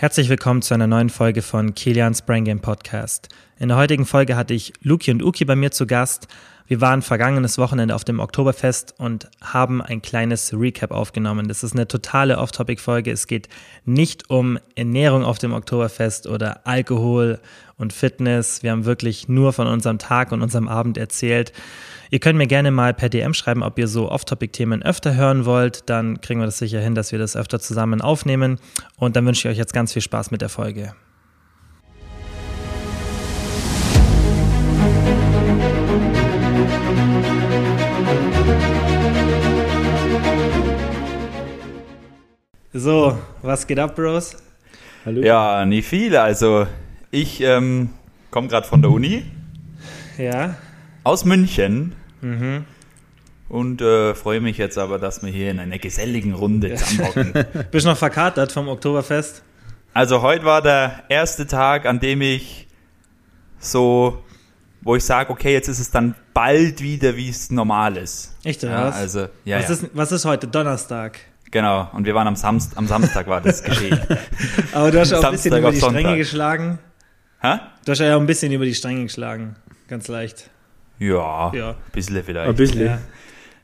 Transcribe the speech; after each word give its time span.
Herzlich 0.00 0.30
willkommen 0.30 0.62
zu 0.62 0.72
einer 0.72 0.86
neuen 0.86 1.10
Folge 1.10 1.42
von 1.42 1.74
Kilians 1.74 2.22
Brain 2.22 2.46
Game 2.46 2.60
Podcast. 2.60 3.28
In 3.58 3.68
der 3.68 3.76
heutigen 3.76 4.06
Folge 4.06 4.34
hatte 4.34 4.54
ich 4.54 4.72
Luki 4.80 5.10
und 5.10 5.22
Uki 5.22 5.44
bei 5.44 5.56
mir 5.56 5.72
zu 5.72 5.86
Gast. 5.86 6.26
Wir 6.70 6.80
waren 6.80 7.02
vergangenes 7.02 7.58
Wochenende 7.58 7.96
auf 7.96 8.04
dem 8.04 8.20
Oktoberfest 8.20 8.94
und 8.96 9.28
haben 9.42 9.82
ein 9.82 10.02
kleines 10.02 10.52
Recap 10.52 10.92
aufgenommen. 10.92 11.48
Das 11.48 11.64
ist 11.64 11.72
eine 11.72 11.88
totale 11.88 12.38
Off-Topic-Folge. 12.38 13.10
Es 13.10 13.26
geht 13.26 13.48
nicht 13.84 14.30
um 14.30 14.56
Ernährung 14.76 15.24
auf 15.24 15.38
dem 15.38 15.52
Oktoberfest 15.52 16.28
oder 16.28 16.64
Alkohol 16.68 17.40
und 17.76 17.92
Fitness. 17.92 18.62
Wir 18.62 18.70
haben 18.70 18.84
wirklich 18.84 19.28
nur 19.28 19.52
von 19.52 19.66
unserem 19.66 19.98
Tag 19.98 20.30
und 20.30 20.42
unserem 20.42 20.68
Abend 20.68 20.96
erzählt. 20.96 21.52
Ihr 22.10 22.20
könnt 22.20 22.38
mir 22.38 22.46
gerne 22.46 22.70
mal 22.70 22.94
per 22.94 23.08
DM 23.08 23.34
schreiben, 23.34 23.64
ob 23.64 23.76
ihr 23.76 23.88
so 23.88 24.08
Off-Topic-Themen 24.08 24.84
öfter 24.84 25.16
hören 25.16 25.46
wollt. 25.46 25.90
Dann 25.90 26.20
kriegen 26.20 26.38
wir 26.38 26.46
das 26.46 26.58
sicher 26.58 26.78
hin, 26.78 26.94
dass 26.94 27.10
wir 27.10 27.18
das 27.18 27.34
öfter 27.34 27.58
zusammen 27.58 28.00
aufnehmen. 28.00 28.60
Und 28.96 29.16
dann 29.16 29.26
wünsche 29.26 29.48
ich 29.48 29.52
euch 29.54 29.58
jetzt 29.58 29.74
ganz 29.74 29.92
viel 29.92 30.02
Spaß 30.02 30.30
mit 30.30 30.40
der 30.40 30.48
Folge. 30.48 30.94
So, 42.72 43.18
was 43.42 43.66
geht 43.66 43.80
ab, 43.80 43.96
Bros? 43.96 44.36
Hallo. 45.04 45.22
Ja, 45.22 45.66
nicht 45.66 45.88
viel. 45.88 46.16
Also, 46.16 46.68
ich 47.10 47.40
ähm, 47.40 47.90
komme 48.30 48.46
gerade 48.46 48.68
von 48.68 48.80
der 48.80 48.92
Uni. 48.92 49.24
Ja. 50.16 50.54
Aus 51.02 51.24
München. 51.24 51.96
Mhm. 52.20 52.64
Und 53.48 53.82
äh, 53.82 54.14
freue 54.14 54.40
mich 54.40 54.56
jetzt 54.56 54.78
aber, 54.78 55.00
dass 55.00 55.20
wir 55.24 55.32
hier 55.32 55.50
in 55.50 55.58
einer 55.58 55.78
geselligen 55.78 56.32
Runde 56.32 56.72
zusammenhocken. 56.76 57.32
Bist 57.72 57.86
du 57.86 57.90
noch 57.90 57.98
verkatert 57.98 58.52
vom 58.52 58.68
Oktoberfest? 58.68 59.42
Also 59.92 60.22
heute 60.22 60.44
war 60.44 60.62
der 60.62 61.02
erste 61.08 61.48
Tag, 61.48 61.86
an 61.86 61.98
dem 61.98 62.20
ich 62.20 62.68
so, 63.58 64.22
wo 64.80 64.94
ich 64.94 65.02
sage, 65.02 65.30
okay, 65.30 65.52
jetzt 65.54 65.66
ist 65.66 65.80
es 65.80 65.90
dann 65.90 66.14
bald 66.34 66.80
wieder, 66.80 67.16
wie 67.16 67.30
es 67.30 67.50
normal 67.50 67.96
ist. 67.96 68.36
Echt, 68.44 68.62
oder 68.62 68.74
ja, 68.74 68.84
was? 68.86 68.94
Also, 68.94 69.18
ja, 69.44 69.58
was, 69.58 69.68
ja. 69.68 69.74
Ist, 69.74 69.90
was 69.92 70.12
ist 70.12 70.24
heute? 70.24 70.46
Donnerstag. 70.46 71.18
Genau, 71.50 71.88
und 71.92 72.04
wir 72.04 72.14
waren 72.14 72.28
am, 72.28 72.36
Samst 72.36 72.76
am 72.76 72.86
Samstag 72.86 73.26
war 73.26 73.40
das 73.40 73.62
geschehen. 73.62 73.98
aber 74.72 74.90
du 74.90 75.00
hast 75.00 75.12
auch 75.12 75.24
ein 75.24 75.32
bisschen 75.32 75.56
über 75.56 75.72
die 75.72 75.78
Stränge 75.78 76.16
geschlagen. 76.16 76.78
Hä? 77.40 77.58
Du 77.84 77.92
hast 77.92 77.98
ja 77.98 78.16
auch 78.16 78.20
ein 78.20 78.26
bisschen 78.26 78.52
über 78.52 78.64
die 78.64 78.74
Stränge 78.74 79.04
geschlagen. 79.04 79.56
Ganz 79.88 80.06
leicht. 80.08 80.50
Ja, 80.98 81.52
ja. 81.52 81.70
ein 81.70 81.76
bisschen 81.92 82.22
vielleicht. 82.22 82.48
Ein 82.48 82.54
bisschen. 82.54 82.86
Ja. 82.86 82.98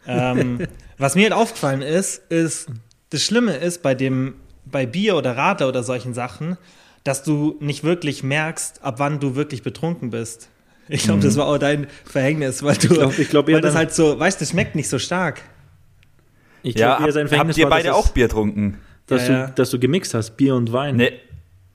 ähm, 0.07 0.67
was 0.99 1.15
mir 1.15 1.25
halt 1.25 1.35
aufgefallen 1.35 1.83
ist, 1.83 2.23
ist, 2.31 2.69
das 3.11 3.23
Schlimme 3.23 3.57
ist 3.57 3.83
bei 3.83 3.95
dem, 3.95 4.35
bei 4.65 4.87
Bier 4.87 5.17
oder 5.17 5.37
Radler 5.37 5.69
oder 5.69 5.83
solchen 5.83 6.15
Sachen, 6.15 6.57
dass 7.05 7.23
du 7.23 7.57
nicht 7.61 7.85
wirklich 7.85 8.23
merkst, 8.25 8.83
ab 8.83 8.99
wann 8.99 9.21
du 9.21 9.37
wirklich 9.37 9.63
betrunken 9.63 10.11
bist. 10.11 10.49
Ich 10.89 11.05
glaube, 11.05 11.19
mhm. 11.19 11.25
das 11.25 11.37
war 11.37 11.47
auch 11.47 11.59
dein 11.59 11.87
Verhängnis, 12.05 12.63
weil 12.63 12.77
du, 12.77 12.89
ich 12.89 12.99
glaub, 12.99 13.19
ich 13.19 13.29
glaub, 13.29 13.49
weil 13.49 13.61
das 13.61 13.75
halt 13.75 13.93
so, 13.93 14.19
weißt, 14.19 14.41
du, 14.41 14.43
das 14.43 14.51
schmeckt 14.51 14.75
nicht 14.75 14.89
so 14.89 14.99
stark. 14.99 15.43
Ich 16.67 16.75
glaube, 16.75 17.05
ja, 17.05 17.13
sein 17.13 17.29
Verhängnis 17.29 17.57
habt 17.57 17.59
ihr 17.59 17.69
beide 17.69 17.95
auch 17.95 18.09
Bier 18.09 18.29
trunken? 18.29 18.79
Dass, 19.07 19.29
ja, 19.29 19.47
du, 19.47 19.53
dass 19.55 19.71
du 19.71 19.79
gemixt 19.79 20.15
hast, 20.15 20.37
Bier 20.37 20.55
und 20.57 20.73
Wein. 20.73 20.97
Nee, 20.97 21.13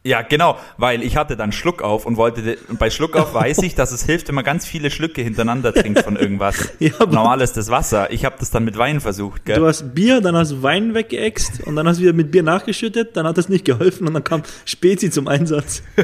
ja, 0.04 0.24
genau, 0.24 0.58
weil 0.78 1.04
ich 1.04 1.16
hatte 1.16 1.38
dann 1.38 1.52
Schluck 1.52 1.84
auf 1.84 2.08
und 2.08 2.18
wollte, 2.18 2.58
und 2.70 2.80
bei 2.80 2.90
Schluck 2.90 3.16
auf 3.16 3.36
weiß 3.36 3.60
ich, 3.60 3.76
dass 3.76 3.92
es 3.92 4.04
hilft, 4.04 4.28
wenn 4.30 4.36
man 4.36 4.44
ganz 4.44 4.66
viele 4.66 4.90
Schlücke 4.90 5.22
hintereinander 5.22 5.72
trinkt 5.74 6.00
von 6.00 6.16
irgendwas. 6.16 6.74
ja, 6.80 6.92
Normal 7.06 7.42
ist 7.42 7.56
das 7.56 7.70
Wasser. 7.70 8.12
Ich 8.12 8.26
habe 8.26 8.36
das 8.40 8.50
dann 8.50 8.64
mit 8.64 8.76
Wein 8.80 9.00
versucht, 9.00 9.46
gell? 9.46 9.58
Du 9.58 9.68
hast 9.68 9.94
Bier, 9.94 10.20
dann 10.20 10.36
hast 10.36 10.54
du 10.54 10.64
Wein 10.64 10.96
weggeext 10.96 11.68
und 11.68 11.76
dann 11.76 11.88
hast 11.88 11.98
du 11.98 12.02
wieder 12.02 12.14
mit 12.14 12.32
Bier 12.32 12.42
nachgeschüttet, 12.42 13.16
dann 13.16 13.28
hat 13.28 13.38
das 13.38 13.48
nicht 13.48 13.64
geholfen 13.64 14.08
und 14.08 14.16
dann 14.16 14.24
kam 14.24 14.42
Spezi 14.66 15.12
zum 15.12 15.28
Einsatz. 15.28 15.84
ja, 15.98 16.04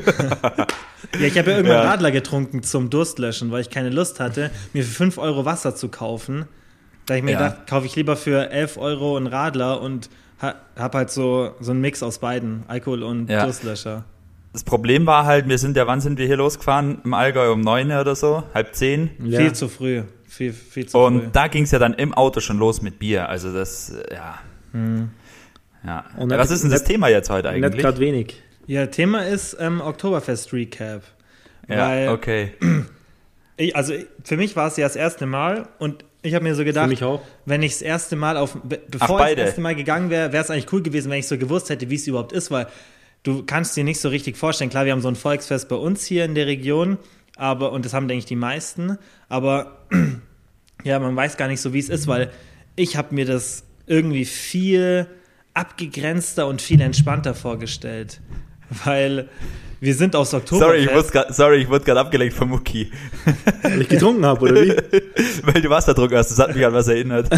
ich 1.19 1.35
habe 1.35 1.49
ja 1.49 1.57
irgendwann 1.57 1.83
ja. 1.83 1.89
Radler 1.89 2.11
getrunken 2.11 2.61
zum 2.61 2.91
Durstlöschen, 2.91 3.49
weil 3.49 3.61
ich 3.61 3.71
keine 3.71 3.89
Lust 3.89 4.19
hatte, 4.19 4.51
mir 4.73 4.83
für 4.83 4.93
5 4.93 5.17
Euro 5.17 5.45
Wasser 5.45 5.75
zu 5.75 5.89
kaufen. 5.89 6.45
Da 7.07 7.13
habe 7.13 7.19
ich 7.19 7.23
mir 7.23 7.31
ja. 7.31 7.47
gedacht, 7.47 7.67
kaufe 7.67 7.85
ich 7.85 7.95
lieber 7.95 8.15
für 8.15 8.51
11 8.51 8.77
Euro 8.77 9.17
einen 9.17 9.27
Radler 9.27 9.81
und 9.81 10.09
hab 10.39 10.93
halt 10.93 11.09
so, 11.09 11.55
so 11.59 11.71
einen 11.71 11.81
Mix 11.81 12.03
aus 12.03 12.19
beiden, 12.19 12.63
Alkohol 12.67 13.01
und 13.01 13.29
ja. 13.29 13.43
Durstlöscher. 13.43 14.03
Das 14.53 14.63
Problem 14.63 15.05
war 15.05 15.25
halt, 15.25 15.47
wir 15.47 15.57
sind 15.57 15.77
ja, 15.77 15.87
wann 15.87 16.01
sind 16.01 16.19
wir 16.19 16.27
hier 16.27 16.37
losgefahren? 16.37 16.99
Im 17.03 17.13
Allgäu 17.13 17.51
um 17.51 17.61
neun 17.61 17.91
oder 17.91 18.15
so, 18.15 18.43
halb 18.53 18.75
zehn. 18.75 19.11
Ja. 19.23 19.39
Viel 19.39 19.53
zu 19.53 19.67
früh. 19.67 20.03
Viel, 20.27 20.51
viel 20.53 20.87
zu 20.87 20.97
und 20.97 21.21
früh. 21.21 21.29
da 21.31 21.47
ging 21.47 21.63
es 21.63 21.71
ja 21.71 21.79
dann 21.79 21.93
im 21.93 22.13
Auto 22.13 22.39
schon 22.41 22.57
los 22.57 22.81
mit 22.81 22.99
Bier. 22.99 23.29
Also 23.29 23.53
das, 23.53 23.93
ja. 24.11 24.39
Hm. 24.73 25.09
Ja. 25.85 26.05
Und 26.17 26.29
Was 26.31 26.51
ist 26.51 26.63
denn 26.63 26.71
das 26.71 26.83
Thema 26.83 27.07
jetzt 27.07 27.29
heute 27.29 27.49
eigentlich? 27.49 27.73
Nicht 27.73 27.81
gerade 27.81 27.99
wenig. 27.99 28.41
Ja, 28.67 28.87
Thema 28.87 29.25
ist 29.25 29.55
ähm, 29.59 29.79
Oktoberfest 29.79 30.51
Recap. 30.51 31.03
Ja, 31.69 32.11
okay. 32.11 32.53
Ich, 33.59 33.75
also 33.75 33.95
für 34.23 34.37
mich 34.37 34.55
war 34.55 34.67
es 34.67 34.77
ja 34.77 34.85
das 34.85 34.95
erste 34.95 35.25
Mal 35.25 35.67
und 35.79 36.05
ich 36.27 36.35
habe 36.35 36.43
mir 36.43 36.55
so 36.55 36.63
gedacht, 36.63 36.91
wenn 37.45 37.63
ich 37.63 37.73
das 37.73 37.81
erste 37.81 38.15
Mal 38.15 38.37
auf, 38.37 38.57
bevor 38.63 39.21
Ach, 39.21 39.29
ich 39.29 39.35
das 39.35 39.45
erste 39.45 39.61
Mal 39.61 39.75
gegangen 39.75 40.09
wäre, 40.09 40.31
wäre 40.31 40.43
es 40.43 40.49
eigentlich 40.49 40.71
cool 40.73 40.81
gewesen, 40.81 41.09
wenn 41.09 41.19
ich 41.19 41.27
so 41.27 41.37
gewusst 41.37 41.69
hätte, 41.69 41.89
wie 41.89 41.95
es 41.95 42.07
überhaupt 42.07 42.31
ist, 42.31 42.51
weil 42.51 42.67
du 43.23 43.43
kannst 43.43 43.75
dir 43.75 43.83
nicht 43.83 43.99
so 43.99 44.09
richtig 44.09 44.37
vorstellen. 44.37 44.69
Klar, 44.69 44.85
wir 44.85 44.91
haben 44.91 45.01
so 45.01 45.07
ein 45.07 45.15
Volksfest 45.15 45.69
bei 45.69 45.75
uns 45.75 46.05
hier 46.05 46.25
in 46.25 46.35
der 46.35 46.47
Region, 46.47 46.97
aber, 47.35 47.71
und 47.71 47.85
das 47.85 47.93
haben, 47.93 48.07
denke 48.07 48.19
ich, 48.19 48.25
die 48.25 48.35
meisten, 48.35 48.97
aber 49.29 49.85
ja, 50.83 50.99
man 50.99 51.15
weiß 51.15 51.37
gar 51.37 51.47
nicht 51.47 51.61
so, 51.61 51.73
wie 51.73 51.79
es 51.79 51.89
ist, 51.89 52.07
weil 52.07 52.31
ich 52.75 52.97
habe 52.97 53.15
mir 53.15 53.25
das 53.25 53.63
irgendwie 53.85 54.25
viel 54.25 55.07
abgegrenzter 55.53 56.47
und 56.47 56.61
viel 56.61 56.81
entspannter 56.81 57.33
vorgestellt. 57.33 58.21
Weil 58.83 59.29
wir 59.79 59.93
sind 59.93 60.15
aus 60.15 60.33
Oktober. 60.33 60.65
Sorry, 60.65 60.77
ich 60.79 60.93
wurde 60.93 61.07
grad, 61.09 61.35
sorry, 61.35 61.57
ich 61.57 61.69
wurde 61.69 61.85
gerade 61.85 61.99
abgelenkt 61.99 62.35
von 62.35 62.49
Mucki. 62.49 62.91
Weil 63.61 63.81
ich 63.81 63.89
getrunken 63.89 64.25
habe, 64.25 64.41
oder 64.41 64.55
wie? 64.55 64.69
Weil 65.43 65.61
du 65.61 65.69
Wasserdruck 65.69 66.13
hast, 66.13 66.31
das 66.31 66.39
hat 66.39 66.55
mich 66.55 66.65
an 66.65 66.73
was 66.73 66.87
erinnert. 66.87 67.31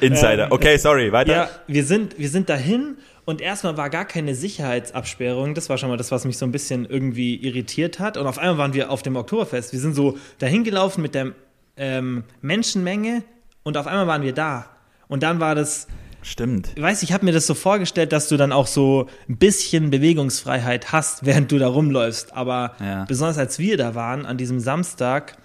Insider. 0.00 0.50
Okay, 0.50 0.76
sorry, 0.76 1.10
weiter. 1.12 1.32
Ja, 1.32 1.48
wir 1.66 1.84
sind, 1.84 2.18
wir 2.18 2.28
sind 2.28 2.48
dahin 2.48 2.96
und 3.24 3.40
erstmal 3.40 3.76
war 3.76 3.90
gar 3.90 4.04
keine 4.04 4.34
Sicherheitsabsperrung. 4.34 5.54
Das 5.54 5.68
war 5.68 5.78
schon 5.78 5.88
mal 5.88 5.96
das, 5.96 6.10
was 6.10 6.24
mich 6.24 6.38
so 6.38 6.46
ein 6.46 6.52
bisschen 6.52 6.84
irgendwie 6.84 7.36
irritiert 7.36 7.98
hat. 7.98 8.16
Und 8.16 8.26
auf 8.26 8.38
einmal 8.38 8.58
waren 8.58 8.74
wir 8.74 8.90
auf 8.90 9.02
dem 9.02 9.16
Oktoberfest. 9.16 9.72
Wir 9.72 9.80
sind 9.80 9.94
so 9.94 10.18
dahin 10.38 10.62
gelaufen 10.64 11.02
mit 11.02 11.14
der 11.14 11.32
ähm, 11.76 12.24
Menschenmenge 12.42 13.24
und 13.62 13.76
auf 13.76 13.86
einmal 13.86 14.06
waren 14.06 14.22
wir 14.22 14.32
da. 14.32 14.66
Und 15.08 15.22
dann 15.22 15.40
war 15.40 15.54
das 15.54 15.86
Stimmt. 16.24 16.70
Ich 16.74 16.82
weiß, 16.82 17.02
ich 17.02 17.12
habe 17.12 17.26
mir 17.26 17.32
das 17.32 17.46
so 17.46 17.52
vorgestellt, 17.52 18.12
dass 18.12 18.28
du 18.28 18.38
dann 18.38 18.50
auch 18.50 18.66
so 18.66 19.08
ein 19.28 19.36
bisschen 19.36 19.90
Bewegungsfreiheit 19.90 20.90
hast, 20.90 21.26
während 21.26 21.52
du 21.52 21.58
da 21.58 21.68
rumläufst. 21.68 22.32
Aber 22.34 22.74
ja. 22.80 23.04
besonders 23.04 23.36
als 23.36 23.58
wir 23.58 23.76
da 23.76 23.94
waren, 23.94 24.24
an 24.24 24.38
diesem 24.38 24.58
Samstag, 24.58 25.36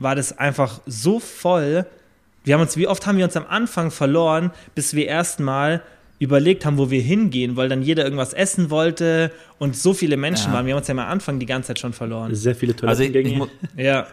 war 0.00 0.16
das 0.16 0.36
einfach 0.36 0.80
so 0.86 1.20
voll. 1.20 1.86
Wir 2.42 2.54
haben 2.54 2.62
uns, 2.62 2.76
wie 2.76 2.88
oft 2.88 3.06
haben 3.06 3.16
wir 3.16 3.24
uns 3.24 3.36
am 3.36 3.46
Anfang 3.46 3.92
verloren, 3.92 4.50
bis 4.74 4.94
wir 4.94 5.06
erstmal 5.06 5.82
überlegt 6.18 6.66
haben, 6.66 6.78
wo 6.78 6.90
wir 6.90 7.00
hingehen, 7.00 7.56
weil 7.56 7.68
dann 7.68 7.82
jeder 7.82 8.02
irgendwas 8.02 8.32
essen 8.32 8.70
wollte 8.70 9.30
und 9.60 9.76
so 9.76 9.94
viele 9.94 10.16
Menschen 10.16 10.48
ja. 10.48 10.54
waren. 10.54 10.66
Wir 10.66 10.74
haben 10.74 10.80
uns 10.80 10.88
ja 10.88 10.94
am 10.94 10.98
Anfang 10.98 11.38
die 11.38 11.46
ganze 11.46 11.68
Zeit 11.68 11.78
schon 11.78 11.92
verloren. 11.92 12.34
Sehr 12.34 12.56
viele 12.56 12.74
Toilettengänge. 12.74 13.42
Also 13.42 13.44
ich, 13.44 13.78
ich, 13.78 13.84
ja. 13.84 14.06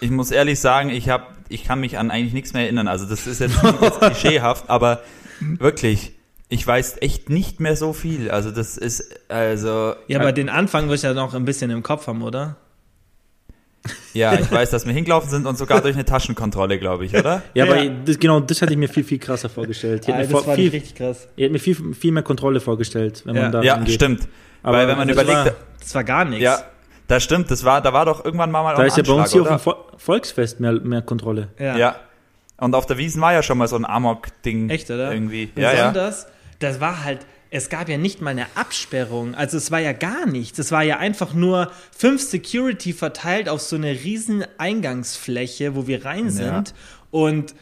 ich 0.00 0.10
muss 0.10 0.30
ehrlich 0.30 0.60
sagen, 0.60 0.90
ich, 0.90 1.08
hab, 1.08 1.34
ich 1.48 1.64
kann 1.64 1.80
mich 1.80 1.98
an 1.98 2.12
eigentlich 2.12 2.34
nichts 2.34 2.52
mehr 2.52 2.62
erinnern. 2.62 2.86
Also 2.86 3.04
das 3.04 3.26
ist 3.26 3.40
jetzt, 3.40 3.56
jetzt 3.80 4.00
klischeehaft, 4.00 4.70
aber 4.70 5.02
Wirklich. 5.40 6.12
Ich 6.48 6.64
weiß 6.64 6.98
echt 7.00 7.28
nicht 7.28 7.58
mehr 7.58 7.74
so 7.74 7.92
viel. 7.92 8.30
Also 8.30 8.50
das 8.50 8.76
ist, 8.76 9.18
also. 9.28 9.94
Ja, 10.06 10.20
aber 10.20 10.32
den 10.32 10.48
Anfang 10.48 10.88
wirst 10.88 11.02
du 11.02 11.08
ja 11.08 11.14
noch 11.14 11.34
ein 11.34 11.44
bisschen 11.44 11.70
im 11.70 11.82
Kopf 11.82 12.06
haben, 12.06 12.22
oder? 12.22 12.56
Ja, 14.14 14.34
ich 14.34 14.50
weiß, 14.50 14.70
dass 14.70 14.86
wir 14.86 14.92
hingelaufen 14.92 15.28
sind 15.28 15.46
und 15.46 15.58
sogar 15.58 15.80
durch 15.80 15.94
eine 15.94 16.04
Taschenkontrolle, 16.04 16.78
glaube 16.78 17.04
ich, 17.04 17.14
oder? 17.14 17.42
Ja, 17.54 17.64
aber 17.64 17.84
das, 17.84 18.18
genau, 18.18 18.40
das 18.40 18.62
hatte 18.62 18.72
ich 18.72 18.78
mir 18.78 18.88
viel, 18.88 19.04
viel 19.04 19.18
krasser 19.18 19.48
vorgestellt. 19.48 20.08
Ich 20.08 20.14
ah, 20.14 20.18
das 20.18 20.30
vor, 20.30 20.46
war 20.46 20.54
viel, 20.54 20.70
richtig 20.70 20.94
krass. 20.94 21.28
Ich 21.36 21.44
hätte 21.44 21.52
mir 21.52 21.58
viel, 21.58 21.94
viel 21.94 22.12
mehr 22.12 22.22
Kontrolle 22.22 22.60
vorgestellt, 22.60 23.22
wenn 23.26 23.36
ja. 23.36 23.42
man 23.42 23.52
da 23.52 23.62
Ja, 23.62 23.76
hingeht. 23.76 23.94
stimmt. 23.94 24.28
Aber 24.62 24.78
Weil 24.78 24.88
wenn 24.88 24.96
man 24.96 25.08
das 25.08 25.14
überlegt... 25.16 25.44
War, 25.44 25.52
das 25.78 25.94
war 25.94 26.04
gar 26.04 26.24
nichts. 26.24 26.42
Ja, 26.42 26.58
das 27.06 27.22
stimmt. 27.22 27.50
Das 27.50 27.64
war, 27.64 27.80
da 27.80 27.92
war 27.92 28.04
doch 28.04 28.24
irgendwann 28.24 28.50
mal, 28.50 28.62
mal 28.62 28.74
Da 28.74 28.84
ist 28.84 28.96
ja 28.96 29.02
bei 29.02 29.12
uns 29.12 29.32
hier 29.32 29.42
oder? 29.42 29.56
auf 29.56 29.64
dem 29.64 29.74
Volksfest 29.96 30.60
mehr, 30.60 30.72
mehr 30.72 31.02
Kontrolle. 31.02 31.48
Ja. 31.58 31.76
ja. 31.76 31.96
Und 32.58 32.74
auf 32.74 32.86
der 32.86 32.98
Wiesen 32.98 33.20
war 33.20 33.32
ja 33.32 33.42
schon 33.42 33.58
mal 33.58 33.68
so 33.68 33.76
ein 33.76 33.84
Amok-Ding. 33.84 34.70
Echt, 34.70 34.90
oder? 34.90 35.12
Irgendwie. 35.12 35.46
Besonders, 35.46 36.22
ja, 36.22 36.28
ja. 36.28 36.34
das 36.58 36.80
war 36.80 37.04
halt, 37.04 37.26
es 37.50 37.68
gab 37.68 37.88
ja 37.88 37.98
nicht 37.98 38.20
mal 38.20 38.30
eine 38.30 38.46
Absperrung. 38.54 39.34
Also 39.34 39.56
es 39.56 39.70
war 39.70 39.80
ja 39.80 39.92
gar 39.92 40.26
nichts. 40.26 40.58
Es 40.58 40.72
war 40.72 40.82
ja 40.82 40.98
einfach 40.98 41.34
nur 41.34 41.70
fünf 41.96 42.22
Security 42.22 42.92
verteilt 42.92 43.48
auf 43.48 43.60
so 43.60 43.76
eine 43.76 43.90
riesen 43.90 44.44
Eingangsfläche, 44.58 45.76
wo 45.76 45.86
wir 45.86 46.04
rein 46.04 46.30
sind. 46.30 46.46
Ja. 46.68 46.74
Und 47.10 47.54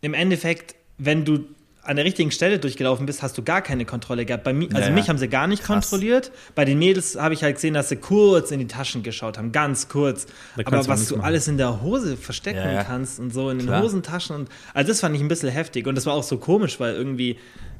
im 0.00 0.14
Endeffekt, 0.14 0.74
wenn 0.98 1.24
du 1.24 1.46
an 1.84 1.96
der 1.96 2.04
richtigen 2.04 2.30
Stelle 2.30 2.60
durchgelaufen 2.60 3.06
bist, 3.06 3.22
hast 3.22 3.36
du 3.36 3.42
gar 3.42 3.60
keine 3.60 3.84
Kontrolle 3.84 4.24
gehabt. 4.24 4.44
Bei 4.44 4.52
mir, 4.52 4.68
also 4.72 4.88
ja, 4.88 4.94
mich 4.94 5.08
haben 5.08 5.18
sie 5.18 5.28
gar 5.28 5.48
nicht 5.48 5.64
Krass. 5.64 5.90
kontrolliert. 5.90 6.30
Bei 6.54 6.64
den 6.64 6.78
Mädels 6.78 7.16
habe 7.16 7.34
ich 7.34 7.42
halt 7.42 7.56
gesehen, 7.56 7.74
dass 7.74 7.88
sie 7.88 7.96
kurz 7.96 8.52
in 8.52 8.60
die 8.60 8.68
Taschen 8.68 9.02
geschaut 9.02 9.36
haben, 9.36 9.50
ganz 9.50 9.88
kurz. 9.88 10.26
Aber 10.64 10.86
was 10.86 11.08
du 11.08 11.16
machen. 11.16 11.26
alles 11.26 11.48
in 11.48 11.58
der 11.58 11.82
Hose 11.82 12.16
verstecken 12.16 12.58
ja, 12.58 12.84
kannst 12.84 13.18
und 13.18 13.32
so 13.32 13.50
in 13.50 13.58
Klar. 13.58 13.80
den 13.80 13.84
Hosentaschen 13.84 14.36
und 14.36 14.48
also 14.74 14.88
das 14.88 15.00
fand 15.00 15.16
ich 15.16 15.20
ein 15.20 15.28
bisschen 15.28 15.48
heftig 15.48 15.86
und 15.88 15.96
das 15.96 16.06
war 16.06 16.14
auch 16.14 16.22
so 16.22 16.38
komisch, 16.38 16.78
weil 16.78 16.94
irgendwie 16.94 17.38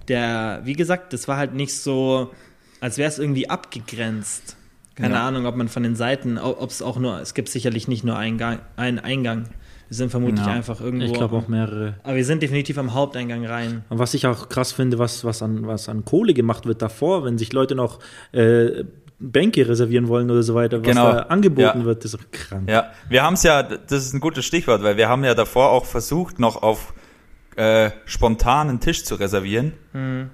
der, 0.08 0.62
wie 0.64 0.72
gesagt, 0.72 1.12
das 1.12 1.28
war 1.28 1.36
halt 1.36 1.54
nicht 1.54 1.74
so, 1.76 2.32
als 2.80 2.98
wäre 2.98 3.08
es 3.08 3.18
irgendwie 3.20 3.48
abgegrenzt. 3.48 4.56
Keine 4.96 5.14
ja. 5.14 5.26
Ahnung, 5.26 5.46
ob 5.46 5.56
man 5.56 5.68
von 5.68 5.82
den 5.82 5.96
Seiten, 5.96 6.38
ob 6.38 6.70
es 6.70 6.82
auch 6.82 6.98
nur, 6.98 7.20
es 7.20 7.34
gibt 7.34 7.48
sicherlich 7.48 7.88
nicht 7.88 8.04
nur 8.04 8.16
einen, 8.16 8.36
Gang, 8.36 8.60
einen 8.76 8.98
Eingang. 8.98 9.48
Wir 9.92 9.96
sind 9.96 10.08
vermutlich 10.08 10.46
ja. 10.46 10.50
einfach 10.50 10.80
irgendwo. 10.80 11.04
Ich 11.04 11.12
glaube 11.12 11.36
auch 11.36 11.48
mehrere. 11.48 11.96
Aber 12.02 12.16
wir 12.16 12.24
sind 12.24 12.42
definitiv 12.42 12.78
am 12.78 12.94
Haupteingang 12.94 13.44
rein. 13.44 13.84
Und 13.90 13.98
was 13.98 14.14
ich 14.14 14.26
auch 14.26 14.48
krass 14.48 14.72
finde, 14.72 14.98
was, 14.98 15.22
was, 15.22 15.42
an, 15.42 15.66
was 15.66 15.90
an 15.90 16.06
Kohle 16.06 16.32
gemacht 16.32 16.64
wird 16.64 16.80
davor, 16.80 17.26
wenn 17.26 17.36
sich 17.36 17.52
Leute 17.52 17.74
noch 17.74 17.98
äh, 18.32 18.84
Bänke 19.18 19.68
reservieren 19.68 20.08
wollen 20.08 20.30
oder 20.30 20.42
so 20.42 20.54
weiter, 20.54 20.80
was 20.80 20.88
genau. 20.88 21.12
da 21.12 21.18
angeboten 21.24 21.80
ja. 21.80 21.84
wird, 21.84 22.06
ist 22.06 22.16
krank. 22.32 22.70
Ja, 22.70 22.90
wir 23.10 23.22
haben 23.22 23.34
es 23.34 23.42
ja, 23.42 23.62
das 23.62 24.06
ist 24.06 24.14
ein 24.14 24.20
gutes 24.20 24.46
Stichwort, 24.46 24.82
weil 24.82 24.96
wir 24.96 25.10
haben 25.10 25.24
ja 25.24 25.34
davor 25.34 25.68
auch 25.72 25.84
versucht, 25.84 26.38
noch 26.38 26.62
auf 26.62 26.94
äh, 27.56 27.90
spontanen 28.06 28.80
Tisch 28.80 29.04
zu 29.04 29.16
reservieren. 29.16 29.74
Mhm. 29.92 30.30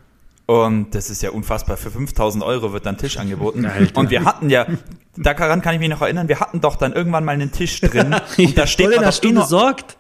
Und 0.51 0.95
das 0.95 1.11
ist 1.11 1.23
ja 1.23 1.29
unfassbar. 1.29 1.77
Für 1.77 1.91
5000 1.91 2.43
Euro 2.43 2.73
wird 2.73 2.87
dann 2.87 2.97
Tisch 2.97 3.19
angeboten. 3.19 3.67
Alter. 3.67 4.01
Und 4.01 4.09
wir 4.09 4.25
hatten 4.25 4.49
ja, 4.49 4.67
daran 5.15 5.61
kann 5.61 5.75
ich 5.75 5.79
mich 5.79 5.91
noch 5.91 6.01
erinnern, 6.01 6.27
wir 6.29 6.41
hatten 6.41 6.63
doch 6.63 6.77
dann 6.77 6.95
irgendwann 6.95 7.23
mal 7.23 7.33
einen 7.33 7.53
Tisch 7.53 7.83
drin. 7.83 8.17
und 8.39 8.57
da 8.57 8.67
steht 8.67 8.89
man 8.97 9.05
doch 9.05 9.23
eh 9.23 9.33
besorgt. 9.33 9.99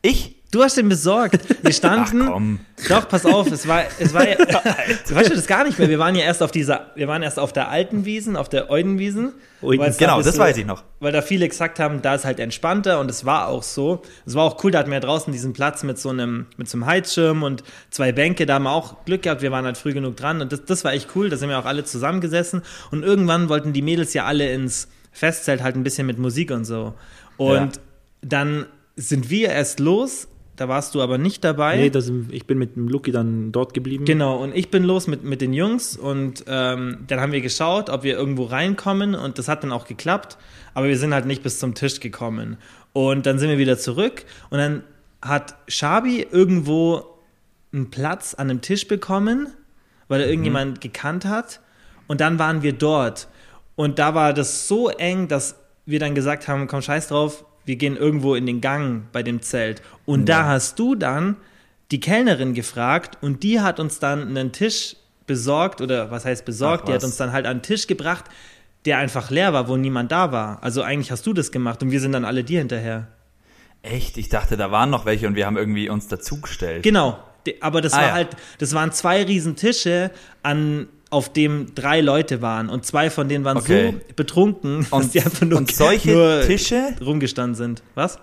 Ich? 0.00 0.33
Du 0.54 0.62
hast 0.62 0.76
den 0.76 0.88
besorgt. 0.88 1.40
Wir 1.64 1.72
standen. 1.72 2.60
Ach. 2.78 2.88
Doch, 2.88 3.08
pass 3.08 3.26
auf, 3.26 3.50
es 3.50 3.66
war, 3.66 3.82
es 3.98 4.14
war 4.14 4.28
ja, 4.28 4.38
weißt 5.08 5.30
du 5.30 5.34
das 5.34 5.48
gar 5.48 5.64
nicht 5.64 5.80
mehr. 5.80 5.88
Wir 5.88 5.98
waren 5.98 6.14
ja 6.14 6.22
erst 6.22 6.44
auf 6.44 6.52
dieser, 6.52 6.92
wir 6.94 7.08
waren 7.08 7.24
erst 7.24 7.40
auf 7.40 7.52
der 7.52 7.70
alten 7.70 8.04
Wiesen, 8.04 8.36
auf 8.36 8.48
der 8.48 8.70
Eudenwiesen. 8.70 9.32
Genau, 9.60 10.18
da 10.18 10.22
das 10.22 10.38
weiß 10.38 10.56
ich 10.58 10.64
noch. 10.64 10.84
Weil 11.00 11.10
da 11.10 11.22
viele 11.22 11.48
gesagt 11.48 11.80
haben, 11.80 12.02
da 12.02 12.14
ist 12.14 12.24
halt 12.24 12.38
entspannter 12.38 13.00
und 13.00 13.10
es 13.10 13.24
war 13.24 13.48
auch 13.48 13.64
so. 13.64 14.02
Es 14.26 14.36
war 14.36 14.44
auch 14.44 14.62
cool, 14.62 14.70
da 14.70 14.78
hatten 14.78 14.90
wir 14.90 14.94
ja 14.94 15.00
draußen 15.00 15.32
diesen 15.32 15.54
Platz 15.54 15.82
mit 15.82 15.98
so 15.98 16.10
einem, 16.10 16.46
mit 16.56 16.68
so 16.68 16.76
einem 16.76 16.86
Heizschirm 16.86 17.42
und 17.42 17.64
zwei 17.90 18.12
Bänke, 18.12 18.46
da 18.46 18.54
haben 18.54 18.64
wir 18.64 18.72
auch 18.72 19.04
Glück 19.06 19.22
gehabt, 19.22 19.42
wir 19.42 19.50
waren 19.50 19.64
halt 19.64 19.76
früh 19.76 19.92
genug 19.92 20.16
dran 20.16 20.40
und 20.40 20.52
das, 20.52 20.64
das 20.66 20.84
war 20.84 20.92
echt 20.92 21.08
cool, 21.16 21.30
da 21.30 21.36
sind 21.36 21.48
wir 21.48 21.58
auch 21.58 21.64
alle 21.64 21.82
zusammengesessen 21.82 22.62
und 22.92 23.02
irgendwann 23.02 23.48
wollten 23.48 23.72
die 23.72 23.82
Mädels 23.82 24.14
ja 24.14 24.24
alle 24.24 24.52
ins 24.52 24.86
Festzelt 25.10 25.64
halt 25.64 25.74
ein 25.74 25.82
bisschen 25.82 26.06
mit 26.06 26.18
Musik 26.18 26.52
und 26.52 26.64
so. 26.64 26.94
Und 27.38 27.56
ja. 27.76 27.82
dann 28.22 28.66
sind 28.94 29.30
wir 29.30 29.48
erst 29.48 29.80
los 29.80 30.28
da 30.56 30.68
warst 30.68 30.94
du 30.94 31.02
aber 31.02 31.18
nicht 31.18 31.42
dabei. 31.42 31.76
Nee, 31.76 31.90
das, 31.90 32.10
ich 32.30 32.46
bin 32.46 32.58
mit 32.58 32.76
dem 32.76 32.88
Lucky 32.88 33.10
dann 33.10 33.50
dort 33.50 33.74
geblieben. 33.74 34.04
Genau, 34.04 34.36
und 34.36 34.54
ich 34.54 34.70
bin 34.70 34.84
los 34.84 35.06
mit, 35.06 35.24
mit 35.24 35.40
den 35.40 35.52
Jungs 35.52 35.96
und 35.96 36.44
ähm, 36.46 36.98
dann 37.06 37.20
haben 37.20 37.32
wir 37.32 37.40
geschaut, 37.40 37.90
ob 37.90 38.04
wir 38.04 38.16
irgendwo 38.16 38.44
reinkommen 38.44 39.14
und 39.14 39.38
das 39.38 39.48
hat 39.48 39.64
dann 39.64 39.72
auch 39.72 39.86
geklappt, 39.86 40.38
aber 40.74 40.88
wir 40.88 40.98
sind 40.98 41.12
halt 41.12 41.26
nicht 41.26 41.42
bis 41.42 41.58
zum 41.58 41.74
Tisch 41.74 42.00
gekommen. 42.00 42.56
Und 42.92 43.26
dann 43.26 43.38
sind 43.38 43.48
wir 43.48 43.58
wieder 43.58 43.78
zurück 43.78 44.24
und 44.50 44.58
dann 44.58 44.84
hat 45.20 45.56
Shabi 45.66 46.26
irgendwo 46.30 47.04
einen 47.72 47.90
Platz 47.90 48.34
an 48.34 48.50
einem 48.50 48.60
Tisch 48.60 48.86
bekommen, 48.86 49.48
weil 50.06 50.20
er 50.20 50.26
mhm. 50.26 50.32
irgendjemand 50.32 50.80
gekannt 50.80 51.24
hat 51.24 51.60
und 52.06 52.20
dann 52.20 52.38
waren 52.38 52.62
wir 52.62 52.72
dort. 52.72 53.28
Und 53.74 53.98
da 53.98 54.14
war 54.14 54.32
das 54.32 54.68
so 54.68 54.88
eng, 54.88 55.26
dass 55.26 55.56
wir 55.84 55.98
dann 55.98 56.14
gesagt 56.14 56.46
haben, 56.46 56.68
komm 56.68 56.80
scheiß 56.80 57.08
drauf, 57.08 57.44
wir 57.64 57.76
gehen 57.76 57.96
irgendwo 57.96 58.34
in 58.34 58.46
den 58.46 58.60
Gang 58.60 59.04
bei 59.12 59.22
dem 59.22 59.42
Zelt. 59.42 59.82
Und 60.04 60.28
ja. 60.28 60.42
da 60.42 60.48
hast 60.48 60.78
du 60.78 60.94
dann 60.94 61.36
die 61.90 62.00
Kellnerin 62.00 62.54
gefragt 62.54 63.18
und 63.20 63.42
die 63.42 63.60
hat 63.60 63.80
uns 63.80 63.98
dann 63.98 64.28
einen 64.28 64.52
Tisch 64.52 64.96
besorgt 65.26 65.80
oder 65.80 66.10
was 66.10 66.24
heißt 66.24 66.44
besorgt, 66.44 66.82
Ach, 66.84 66.88
was? 66.88 66.88
die 66.88 66.94
hat 66.94 67.04
uns 67.04 67.16
dann 67.16 67.32
halt 67.32 67.46
einen 67.46 67.62
Tisch 67.62 67.86
gebracht, 67.86 68.24
der 68.84 68.98
einfach 68.98 69.30
leer 69.30 69.52
war, 69.52 69.68
wo 69.68 69.76
niemand 69.76 70.12
da 70.12 70.32
war. 70.32 70.62
Also 70.62 70.82
eigentlich 70.82 71.10
hast 71.10 71.26
du 71.26 71.32
das 71.32 71.52
gemacht 71.52 71.82
und 71.82 71.90
wir 71.90 72.00
sind 72.00 72.12
dann 72.12 72.24
alle 72.24 72.44
dir 72.44 72.58
hinterher. 72.58 73.08
Echt? 73.82 74.16
Ich 74.16 74.28
dachte, 74.28 74.56
da 74.56 74.70
waren 74.70 74.90
noch 74.90 75.04
welche 75.04 75.26
und 75.26 75.34
wir 75.34 75.46
haben 75.46 75.56
irgendwie 75.56 75.88
uns 75.88 76.08
dazugestellt. 76.08 76.82
Genau, 76.82 77.18
aber 77.60 77.80
das 77.80 77.92
ah, 77.92 77.98
war 77.98 78.06
ja. 78.08 78.12
halt, 78.12 78.28
das 78.58 78.74
waren 78.74 78.92
zwei 78.92 79.22
riesen 79.22 79.56
Tische 79.56 80.10
an 80.42 80.88
auf 81.10 81.32
dem 81.32 81.74
drei 81.74 82.00
Leute 82.00 82.42
waren 82.42 82.68
und 82.68 82.84
zwei 82.84 83.10
von 83.10 83.28
denen 83.28 83.44
waren 83.44 83.58
okay. 83.58 83.92
so 83.92 84.14
betrunken, 84.16 84.78
und, 84.90 84.92
dass 84.92 85.10
die 85.10 85.20
einfach 85.20 85.46
nur, 85.46 85.58
und 85.58 85.70
solche 85.70 86.12
nur 86.12 86.42
Tische 86.42 86.94
rumgestanden 87.00 87.54
sind. 87.54 87.82
Was? 87.94 88.18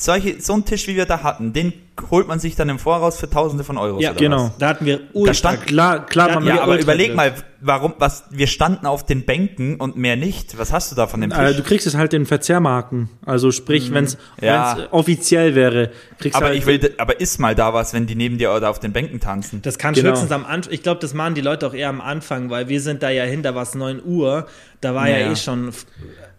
Solche, 0.00 0.40
so 0.40 0.54
ein 0.54 0.64
Tisch, 0.64 0.86
wie 0.86 0.96
wir 0.96 1.04
da 1.04 1.22
hatten, 1.22 1.52
den 1.52 1.74
holt 2.10 2.26
man 2.26 2.40
sich 2.40 2.56
dann 2.56 2.70
im 2.70 2.78
Voraus 2.78 3.18
für 3.18 3.28
Tausende 3.28 3.64
von 3.64 3.76
Euros. 3.76 4.02
Ja, 4.02 4.14
genau. 4.14 4.44
Was? 4.44 4.56
Da 4.56 4.68
hatten 4.68 4.86
wir 4.86 5.00
ultra, 5.12 5.32
da 5.32 5.34
stand, 5.34 5.66
klar, 5.66 6.06
klar, 6.06 6.28
da 6.28 6.40
ja, 6.40 6.62
aber 6.62 6.80
überleg 6.80 7.14
mal, 7.14 7.34
warum, 7.60 7.92
was, 7.98 8.24
wir 8.30 8.46
standen 8.46 8.86
auf 8.86 9.04
den 9.04 9.26
Bänken 9.26 9.76
und 9.76 9.98
mehr 9.98 10.16
nicht. 10.16 10.56
Was 10.56 10.72
hast 10.72 10.90
du 10.90 10.96
da 10.96 11.06
von 11.06 11.20
dem 11.20 11.28
Tisch? 11.28 11.54
du 11.54 11.62
kriegst 11.62 11.86
es 11.86 11.96
halt 11.96 12.14
in 12.14 12.24
Verzehrmarken. 12.24 13.10
Also 13.26 13.52
sprich, 13.52 13.90
mhm. 13.90 13.94
wenn 13.94 14.04
es 14.04 14.16
ja. 14.40 14.88
offiziell 14.90 15.54
wäre, 15.54 15.90
kriegst 16.18 16.34
aber 16.34 16.46
halt 16.46 16.56
ich 16.56 16.64
will, 16.64 16.94
aber 16.96 17.20
ist 17.20 17.38
mal 17.38 17.54
da 17.54 17.74
was, 17.74 17.92
wenn 17.92 18.06
die 18.06 18.14
neben 18.14 18.38
dir 18.38 18.52
oder 18.52 18.70
auf 18.70 18.78
den 18.78 18.94
Bänken 18.94 19.20
tanzen. 19.20 19.60
Das 19.60 19.76
kann 19.76 19.92
genau. 19.92 20.12
höchstens 20.12 20.32
am 20.32 20.46
Anfang, 20.46 20.72
ich 20.72 20.82
glaube, 20.82 21.02
das 21.02 21.12
machen 21.12 21.34
die 21.34 21.42
Leute 21.42 21.66
auch 21.66 21.74
eher 21.74 21.90
am 21.90 22.00
Anfang, 22.00 22.48
weil 22.48 22.70
wir 22.70 22.80
sind 22.80 23.02
da 23.02 23.10
ja 23.10 23.24
hin, 23.24 23.42
da 23.42 23.54
war 23.54 23.64
es 23.64 23.74
9 23.74 24.00
Uhr, 24.02 24.46
da 24.80 24.94
war 24.94 25.10
ja, 25.10 25.18
ja 25.18 25.32
eh 25.32 25.36
schon 25.36 25.72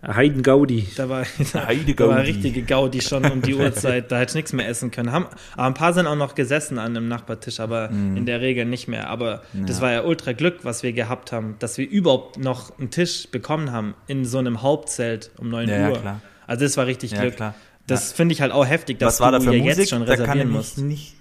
Heiden 0.05 0.41
Gaudi. 0.41 0.87
Da 0.95 1.09
war, 1.09 1.25
da, 1.53 1.67
da 1.95 2.07
war 2.07 2.23
richtige 2.23 2.63
Gaudi 2.63 3.01
schon 3.01 3.23
um 3.25 3.41
die 3.41 3.53
Uhrzeit. 3.53 4.11
Da 4.11 4.17
hätte 4.17 4.31
ich 4.31 4.35
nichts 4.35 4.53
mehr 4.53 4.67
essen 4.67 4.89
können. 4.89 5.11
Haben, 5.11 5.27
aber 5.53 5.67
ein 5.67 5.73
paar 5.73 5.93
sind 5.93 6.07
auch 6.07 6.15
noch 6.15 6.33
gesessen 6.33 6.79
an 6.79 6.97
einem 6.97 7.07
Nachbartisch, 7.07 7.59
aber 7.59 7.89
mm. 7.89 8.17
in 8.17 8.25
der 8.25 8.41
Regel 8.41 8.65
nicht 8.65 8.87
mehr. 8.87 9.09
Aber 9.09 9.43
ja. 9.53 9.65
das 9.65 9.79
war 9.81 9.91
ja 9.91 10.03
ultra 10.03 10.31
Glück, 10.31 10.59
was 10.63 10.81
wir 10.81 10.93
gehabt 10.93 11.31
haben, 11.31 11.55
dass 11.59 11.77
wir 11.77 11.87
überhaupt 11.87 12.39
noch 12.39 12.77
einen 12.79 12.89
Tisch 12.89 13.27
bekommen 13.31 13.71
haben 13.71 13.93
in 14.07 14.25
so 14.25 14.39
einem 14.39 14.61
Hauptzelt 14.61 15.31
um 15.37 15.49
9 15.49 15.69
ja, 15.69 15.75
Uhr. 15.75 15.93
Ja, 15.93 15.99
klar. 15.99 16.21
Also 16.47 16.65
das 16.65 16.77
war 16.77 16.87
richtig 16.87 17.13
Glück. 17.13 17.35
Klar. 17.35 17.53
Das 17.87 18.11
finde 18.11 18.33
ich 18.33 18.41
halt 18.41 18.51
auch 18.51 18.65
heftig, 18.65 18.99
dass 18.99 19.15
was 19.15 19.19
war 19.19 19.31
du 19.31 19.37
da 19.37 19.51
für 19.51 19.55
ja 19.55 19.63
Musik? 19.63 19.77
jetzt 19.77 19.89
schon 19.89 20.01
reservieren 20.01 20.37
da 20.37 20.43
kann 20.43 20.51
musst. 20.51 20.77
Nicht, 20.77 21.15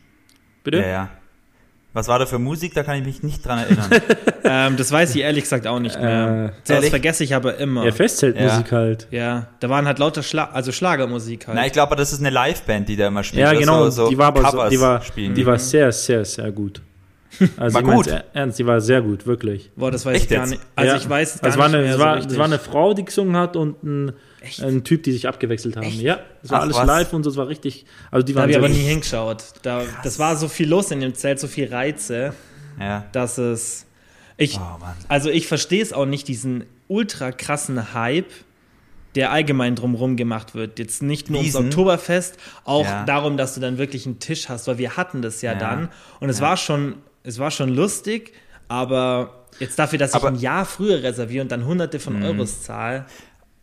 Bitte? 0.62 0.78
Ja, 0.78 0.86
ja. 0.86 1.10
Was 1.92 2.06
war 2.06 2.20
da 2.20 2.26
für 2.26 2.38
Musik? 2.38 2.74
Da 2.74 2.84
kann 2.84 2.98
ich 2.98 3.04
mich 3.04 3.22
nicht 3.22 3.44
dran 3.44 3.58
erinnern. 3.58 3.90
ähm, 4.44 4.76
das 4.76 4.92
weiß 4.92 5.14
ich 5.14 5.22
ehrlich 5.22 5.44
gesagt 5.44 5.66
auch 5.66 5.80
nicht 5.80 6.00
mehr. 6.00 6.52
Äh, 6.66 6.72
das 6.72 6.88
vergesse 6.88 7.24
ich 7.24 7.34
aber 7.34 7.56
immer. 7.56 7.84
Ja, 7.84 7.90
Festzeltmusik 7.90 8.70
ja. 8.70 8.78
halt. 8.78 9.08
Ja, 9.10 9.46
da 9.58 9.68
waren 9.68 9.86
halt 9.86 9.98
lauter 9.98 10.22
Schla 10.22 10.50
also 10.52 10.70
Schlagermusik 10.70 11.48
halt. 11.48 11.56
Na, 11.56 11.66
ich 11.66 11.72
glaube, 11.72 11.96
das 11.96 12.12
ist 12.12 12.20
eine 12.20 12.30
Liveband, 12.30 12.88
die 12.88 12.96
da 12.96 13.08
immer 13.08 13.24
spielt. 13.24 13.42
Ja, 13.42 13.52
genau. 13.52 13.84
So, 13.84 14.04
so 14.04 14.08
die 14.10 14.18
war 14.18 14.28
aber 14.28 14.50
so, 14.50 14.68
die 14.68 14.80
war, 14.80 15.02
spielen. 15.02 15.34
die 15.34 15.44
war 15.44 15.58
sehr, 15.58 15.90
sehr, 15.90 16.24
sehr 16.24 16.52
gut. 16.52 16.80
Also 17.56 17.74
war 17.74 17.82
gut. 17.82 18.08
Ernst, 18.32 18.58
die 18.58 18.66
war 18.66 18.80
sehr 18.80 19.02
gut, 19.02 19.26
wirklich. 19.26 19.70
Boah, 19.76 19.90
das 19.90 20.04
weiß 20.04 20.16
Echt 20.16 20.24
ich 20.24 20.30
gar 20.30 20.40
jetzt? 20.40 20.50
nicht. 20.50 20.62
Also 20.74 20.92
ja. 20.92 20.96
ich 20.96 21.08
weiß 21.08 21.40
gar 21.40 21.44
also 21.44 21.58
war 21.58 21.66
eine, 21.66 21.78
nicht 21.78 21.86
mehr 21.88 21.98
war, 21.98 22.22
so 22.22 22.28
Es 22.28 22.38
war 22.38 22.44
eine 22.44 22.58
Frau, 22.58 22.94
die 22.94 23.04
gesungen 23.04 23.36
hat 23.36 23.56
und 23.56 23.82
ein, 23.84 24.12
ein 24.62 24.84
Typ, 24.84 25.02
die 25.04 25.12
sich 25.12 25.28
abgewechselt 25.28 25.76
haben. 25.76 25.86
Echt? 25.86 26.00
Ja, 26.00 26.20
das 26.42 26.50
war 26.50 26.58
Ach, 26.58 26.62
alles 26.62 26.76
was? 26.76 26.86
live 26.86 27.12
und 27.12 27.22
so, 27.22 27.30
das 27.30 27.36
war 27.36 27.48
richtig. 27.48 27.86
Also 28.10 28.24
die 28.24 28.34
da 28.34 28.42
habe 28.42 28.50
ich 28.50 28.58
aber 28.58 28.68
nie 28.68 28.74
hingeschaut. 28.82 29.44
Da, 29.62 29.84
das 30.02 30.18
war 30.18 30.36
so 30.36 30.48
viel 30.48 30.68
los 30.68 30.90
in 30.90 31.00
dem 31.00 31.14
Zelt, 31.14 31.38
so 31.38 31.46
viel 31.46 31.68
Reize 31.68 32.34
ja. 32.80 33.04
dass 33.12 33.38
es. 33.38 33.86
Ich, 34.36 34.58
oh, 34.58 34.78
also 35.08 35.28
ich 35.28 35.46
verstehe 35.46 35.82
es 35.82 35.92
auch 35.92 36.06
nicht, 36.06 36.26
diesen 36.26 36.64
ultra 36.88 37.30
krassen 37.30 37.92
Hype, 37.92 38.32
der 39.14 39.32
allgemein 39.32 39.74
drumherum 39.76 40.16
gemacht 40.16 40.54
wird. 40.54 40.78
Jetzt 40.78 41.02
nicht 41.02 41.28
nur 41.28 41.42
Wiesen. 41.42 41.56
ums 41.56 41.74
Oktoberfest, 41.74 42.38
auch 42.64 42.86
ja. 42.86 43.04
darum, 43.04 43.36
dass 43.36 43.54
du 43.54 43.60
dann 43.60 43.76
wirklich 43.76 44.06
einen 44.06 44.18
Tisch 44.18 44.48
hast, 44.48 44.66
weil 44.66 44.78
wir 44.78 44.96
hatten 44.96 45.20
das 45.20 45.42
ja, 45.42 45.52
ja. 45.52 45.58
dann. 45.58 45.88
Und 46.20 46.30
es 46.30 46.38
ja. 46.38 46.46
war 46.46 46.56
schon, 46.56 46.94
es 47.22 47.38
war 47.38 47.50
schon 47.50 47.70
lustig, 47.70 48.32
aber 48.68 49.46
jetzt 49.58 49.78
dafür, 49.78 49.98
dass 49.98 50.14
aber, 50.14 50.28
ich 50.28 50.34
ein 50.34 50.40
Jahr 50.40 50.64
früher 50.64 51.02
reserviere 51.02 51.42
und 51.42 51.52
dann 51.52 51.64
hunderte 51.64 52.00
von 52.00 52.18
mhm. 52.18 52.24
Euros 52.24 52.62
zahle. 52.62 53.06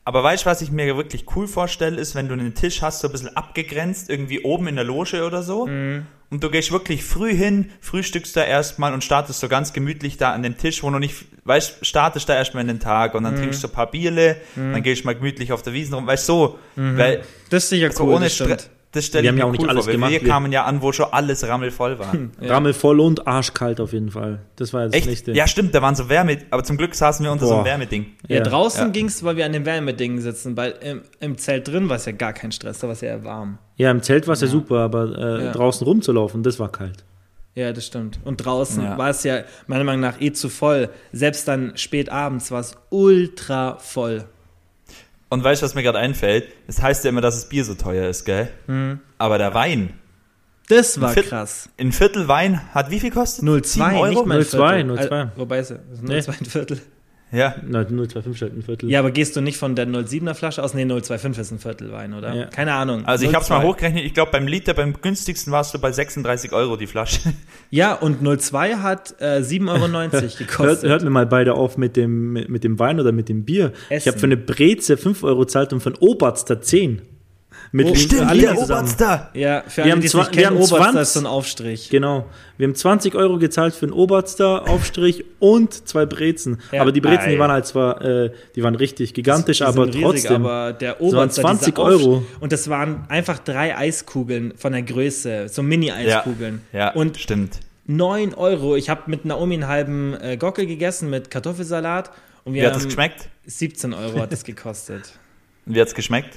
Aber 0.04 0.24
weißt 0.24 0.46
du, 0.46 0.50
was 0.50 0.62
ich 0.62 0.72
mir 0.72 0.96
wirklich 0.96 1.26
cool 1.36 1.48
vorstelle, 1.48 2.00
ist, 2.00 2.16
wenn 2.16 2.28
du 2.28 2.34
einen 2.34 2.56
Tisch 2.56 2.82
hast, 2.82 3.02
so 3.02 3.08
ein 3.08 3.12
bisschen 3.12 3.36
abgegrenzt, 3.36 4.10
irgendwie 4.10 4.42
oben 4.42 4.68
in 4.68 4.76
der 4.76 4.86
Loge 4.86 5.26
oder 5.26 5.44
so. 5.44 5.68
Mhm 5.68 6.08
und 6.30 6.44
du 6.44 6.50
gehst 6.50 6.72
wirklich 6.72 7.04
früh 7.04 7.34
hin, 7.34 7.70
frühstückst 7.80 8.36
da 8.36 8.44
erstmal 8.44 8.94
und 8.94 9.04
startest 9.04 9.40
so 9.40 9.48
ganz 9.48 9.72
gemütlich 9.72 10.18
da 10.18 10.34
an 10.34 10.44
den 10.44 10.58
Tisch, 10.58 10.84
wo 10.84 10.90
du 10.90 11.00
nicht, 11.00 11.26
weißt, 11.46 11.86
startest 11.86 12.28
da 12.28 12.36
erstmal 12.36 12.62
in 12.62 12.68
den 12.68 12.80
Tag 12.80 13.16
und 13.16 13.24
dann 13.24 13.36
mhm. 13.36 13.40
trinkst 13.40 13.64
du 13.64 13.68
ein 13.68 13.74
paar 13.74 13.90
Bierle, 13.90 14.38
mhm. 14.56 14.74
dann 14.74 14.84
gehst 14.84 15.04
du 15.04 15.06
mal 15.06 15.16
gemütlich 15.16 15.54
auf 15.54 15.62
der 15.62 15.74
Wiesen 15.74 15.94
rum, 15.94 16.06
weißt 16.06 16.26
so, 16.26 16.60
mhm. 16.76 16.98
weil 16.98 17.24
das 17.50 17.64
ist 17.64 17.70
sicher 17.70 17.90
cool, 18.00 18.14
ohne 18.14 18.30
Stress. 18.30 18.70
Das 18.98 19.06
stelle 19.06 19.28
ich 19.28 19.34
mir 19.34 19.40
ja 19.40 19.46
auch 19.46 19.52
nicht 19.52 19.62
cool 19.62 19.70
alles 19.70 19.86
vor. 19.86 19.94
Gemacht. 19.94 20.12
Wir 20.12 20.24
kamen 20.24 20.52
ja 20.52 20.66
an, 20.66 20.82
wo 20.82 20.92
schon 20.92 21.06
alles 21.12 21.48
rammelvoll 21.48 22.00
war. 22.00 22.16
ja. 22.42 22.54
Rammelvoll 22.54 23.00
und 23.00 23.28
arschkalt 23.28 23.80
auf 23.80 23.94
jeden 23.94 24.10
Fall. 24.10 24.40
Das 24.56 24.74
war 24.74 24.86
das 24.86 24.94
Echt? 24.94 25.08
nächste. 25.08 25.34
Ja, 25.34 25.48
stimmt, 25.48 25.76
da 25.76 25.84
waren 25.84 25.96
so 25.96 26.10
Wärme, 26.10 26.40
aber 26.50 26.64
zum 26.64 26.78
Glück 26.78 26.96
saßen 26.96 27.24
wir 27.24 27.32
unter 27.32 27.46
Boah. 27.46 27.50
so 27.50 27.56
einem 27.58 27.66
Wärmeding. 27.66 28.08
Ja, 28.28 28.38
ja. 28.38 28.44
draußen 28.44 28.88
ja. 28.88 28.92
ging 28.92 29.06
es, 29.06 29.24
weil 29.24 29.36
wir 29.38 29.46
an 29.46 29.54
dem 29.54 29.66
Wärmeding 29.66 30.20
sitzen, 30.20 30.58
weil 30.58 30.74
im, 30.82 31.02
im 31.20 31.38
Zelt 31.38 31.68
drin 31.68 31.90
war 31.90 31.98
es 31.98 32.06
ja 32.06 32.12
gar 32.12 32.34
kein 32.34 32.52
Stress, 32.52 32.80
da 32.80 32.88
war 32.88 32.94
es 32.94 33.02
ja 33.02 33.24
warm. 33.24 33.60
Ja, 33.76 33.92
im 33.92 34.02
Zelt 34.02 34.26
war 34.26 34.34
es 34.34 34.42
ja. 34.42 34.48
super, 34.48 34.80
aber 34.80 35.16
äh, 35.16 35.52
draußen 35.52 35.86
rumzulaufen, 35.86 36.42
das 36.42 36.60
war 36.60 36.72
kalt. 36.72 37.06
Ja, 37.54 37.74
das 37.74 37.88
stimmt. 37.88 38.20
Und 38.24 38.38
draußen 38.46 38.84
ja. 38.84 38.98
war 38.98 39.10
es 39.10 39.24
ja 39.24 39.42
meiner 39.66 39.84
Meinung 39.84 40.02
nach 40.02 40.22
eh 40.22 40.32
zu 40.32 40.48
voll. 40.48 40.90
Selbst 41.12 41.48
dann 41.48 41.76
spät 41.76 42.12
abends 42.12 42.52
war 42.52 42.60
es 42.60 42.76
ultra 42.90 43.78
voll. 43.78 44.26
Und 45.30 45.44
weißt 45.44 45.62
du, 45.62 45.66
was 45.66 45.76
mir 45.76 45.84
gerade 45.84 46.00
einfällt? 46.00 46.48
Es 46.68 46.82
heißt 46.82 47.04
ja 47.04 47.10
immer, 47.10 47.22
dass 47.22 47.36
das 47.36 47.50
Bier 47.50 47.66
so 47.66 47.74
teuer 47.74 48.10
ist, 48.10 48.26
gell? 48.26 48.50
Mhm. 48.68 49.00
Aber 49.18 49.38
der 49.38 49.54
Wein. 49.54 49.94
Das 50.70 51.00
war 51.00 51.10
ein 51.10 51.24
krass. 51.24 51.70
Ein 51.80 51.92
Viertel 51.92 52.28
Wein 52.28 52.62
hat 52.74 52.92
wie 52.92 53.00
viel 53.00 53.12
kostet? 53.12 53.46
0,2 53.46 54.00
Euro? 54.00 54.24
0,2, 54.24 54.86
0,2. 54.86 54.98
Also, 54.98 55.32
wobei 55.38 55.60
ist 55.60 55.72
es 55.72 56.02
0,2 56.02 56.04
nee. 56.04 56.16
ein 56.16 56.46
Viertel. 56.46 56.82
Ja. 57.32 57.56
Na, 57.68 57.84
025 57.84 58.32
ist 58.34 58.42
halt 58.42 58.54
ein 58.58 58.62
Viertel. 58.64 58.90
Ja, 58.90 59.00
aber 59.00 59.12
gehst 59.12 59.36
du 59.36 59.42
nicht 59.42 59.58
von 59.58 59.76
der 59.76 59.86
07er 59.88 60.34
Flasche 60.34 60.64
aus? 60.64 60.74
Nee, 60.74 60.86
025 60.86 61.38
ist 61.40 61.52
ein 61.52 61.60
Viertel 61.60 61.92
Wein, 61.92 62.14
oder? 62.14 62.34
Ja. 62.34 62.46
Keine 62.46 62.74
Ahnung. 62.74 63.06
Also 63.06 63.26
ich 63.26 63.32
02. 63.32 63.36
habe 63.36 63.44
es 63.44 63.50
mal 63.50 63.64
hochgerechnet, 63.64 64.06
ich 64.06 64.14
glaube 64.14 64.32
beim 64.32 64.48
Liter, 64.48 64.74
beim 64.74 64.94
günstigsten 64.94 65.52
warst 65.52 65.74
du 65.74 65.80
bei 65.80 65.92
36 65.92 66.54
Euro 66.54 66.78
die 66.78 66.88
Flasche. 66.88 67.20
Ja, 67.70 67.96
und 67.96 68.22
02 68.24 68.76
hat 68.76 69.16
äh, 69.20 69.40
7,90 69.42 69.68
Euro 69.68 69.88
Hört, 70.14 70.38
gekostet. 70.38 70.90
hört 70.90 71.04
mir 71.04 71.10
mal 71.10 71.26
beide 71.26 71.54
auf 71.56 71.78
mit 71.78 71.98
dem, 71.98 72.32
mit, 72.32 72.48
mit 72.48 72.64
dem 72.64 72.80
Wein 72.80 72.98
oder 73.00 73.12
mit 73.12 73.28
dem 73.28 73.44
Bier. 73.44 73.74
Ich 73.90 73.98
Essen. 73.98 74.12
habe 74.12 74.20
für 74.20 74.26
eine 74.28 74.38
Breze 74.38 74.96
5 74.96 75.22
Euro 75.24 75.42
gezahlt 75.42 75.74
und 75.74 75.82
für 75.82 75.90
einen 75.90 75.98
Oberster 75.98 76.62
10. 76.62 77.02
Mit 77.72 77.88
Oh, 77.88 77.96
stimmt, 77.96 78.22
alle 78.30 78.42
der. 78.42 78.58
Oberster. 78.58 79.30
ja, 79.34 79.64
für 79.68 79.78
Wir 79.78 79.84
alle, 79.84 79.92
haben 79.94 80.02
die 80.02 80.08
es 80.08 80.14
nicht 80.14 80.32
kennen, 80.32 80.56
Oberster 80.58 80.78
20 80.78 81.02
ist 81.02 81.14
so 81.14 81.20
ein 81.20 81.26
Aufstrich. 81.26 81.90
Genau. 81.90 82.26
Wir 82.58 82.68
haben 82.68 82.76
20 82.76 83.14
Euro 83.16 83.38
gezahlt 83.38 83.74
für 83.76 83.86
einen 83.88 83.94
Oberster 83.94 84.68
Aufstrich 84.70 85.26
und 85.40 85.88
zwei 85.88 86.06
Brezen. 86.06 86.60
Ja. 86.72 86.82
Aber 86.82 86.92
die 86.92 87.02
Brezen, 87.02 87.30
die 87.30 87.36
Ei. 87.36 87.40
waren 87.40 87.52
halt 87.52 87.66
zwar, 87.68 88.02
äh, 88.02 88.32
die 88.56 88.64
waren 88.64 88.76
richtig 88.76 89.14
gigantisch, 89.14 89.58
Die 89.58 89.64
aber 89.66 89.88
riesig, 89.88 90.02
trotzdem. 90.02 90.46
aber 90.46 90.74
der 90.74 90.92
waren 91.00 91.08
Oberster, 91.10 91.42
20 91.42 91.76
dieser 91.76 91.88
Aufsch- 91.88 91.90
Euro. 91.92 92.24
Und 92.40 92.52
das 92.52 92.70
waren 92.70 93.06
einfach 93.10 93.40
drei 93.40 93.78
Eiskugeln 93.78 94.54
von 94.58 94.72
der 94.72 94.84
Größe, 94.84 95.48
so 95.50 95.62
Mini-Eiskugeln. 95.62 96.62
Ja, 96.72 96.80
ja 96.80 96.92
Und 96.94 97.18
stimmt. 97.18 97.60
9 97.86 98.34
Euro. 98.34 98.76
Ich 98.76 98.90
habe 98.90 99.04
mit 99.08 99.26
Naomi 99.26 99.56
einen 99.56 99.68
halben 99.68 100.14
äh, 100.22 100.38
Gockel 100.38 100.66
gegessen 100.66 101.10
mit 101.10 101.32
Kartoffelsalat. 101.32 102.12
Und 102.44 102.54
wir 102.54 102.62
Wie 102.62 102.66
hat 102.66 102.74
haben 102.74 102.80
es 102.80 102.86
geschmeckt? 102.86 103.30
17 103.46 103.94
Euro 103.94 104.20
hat 104.20 104.32
es 104.34 104.44
gekostet. 104.44 105.14
Wie 105.66 105.80
hat 105.82 105.88
es 105.90 105.96
geschmeckt? 105.96 106.36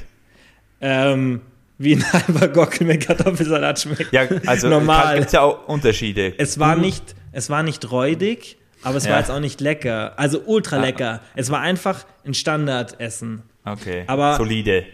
Ähm, 0.80 1.40
wie 1.78 1.94
ein 1.96 2.04
halber 2.12 2.49
Gockel 2.49 2.87
mit 2.87 3.06
Kartoffelsalat 3.06 3.80
schmeckt. 3.80 4.12
Ja, 4.12 4.22
also 4.46 4.68
Normal. 4.68 5.14
gibt 5.16 5.26
es 5.28 5.32
ja 5.32 5.42
auch 5.42 5.66
Unterschiede. 5.68 6.34
Es 6.38 6.58
war 6.58 6.76
nicht, 6.76 7.14
es 7.32 7.50
war 7.50 7.62
nicht 7.62 7.90
räudig, 7.90 8.56
aber 8.82 8.96
es 8.96 9.04
Ja. 9.04 9.12
war 9.12 9.18
jetzt 9.20 9.30
auch 9.30 9.40
nicht 9.40 9.60
lecker. 9.60 10.12
Also 10.18 10.42
ultra 10.46 10.76
lecker. 10.78 11.20
Es 11.37 11.50
war 11.50 11.60
einfach 11.60 12.04
ein 12.25 12.34
Standardessen. 12.34 13.42
Okay, 13.64 14.04
Aber- 14.06 14.37
solide. 14.37 14.84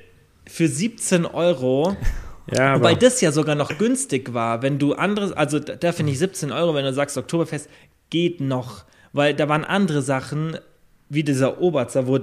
Für 0.49 0.69
17 0.69 1.27
Euro, 1.27 1.97
ja, 2.53 2.75
aber 2.75 2.81
wobei 2.81 2.95
das 2.95 3.21
ja 3.21 3.33
sogar 3.33 3.57
noch 3.57 3.77
günstig 3.79 4.33
war, 4.33 4.63
wenn 4.63 4.79
du 4.79 4.95
anderes, 4.95 5.33
also 5.33 5.59
da, 5.59 5.75
da 5.75 5.91
finde 5.91 6.13
ich 6.13 6.21
17 6.21 6.53
Euro, 6.53 6.73
wenn 6.75 6.85
du 6.85 6.93
sagst 6.93 7.19
Oktoberfest, 7.19 7.69
geht 8.11 8.41
noch. 8.41 8.85
Weil 9.13 9.35
da 9.35 9.49
waren 9.49 9.65
andere 9.65 10.03
Sachen, 10.03 10.57
wie 11.09 11.25
dieser 11.25 11.61
Oberster, 11.61 12.07
wo 12.07 12.21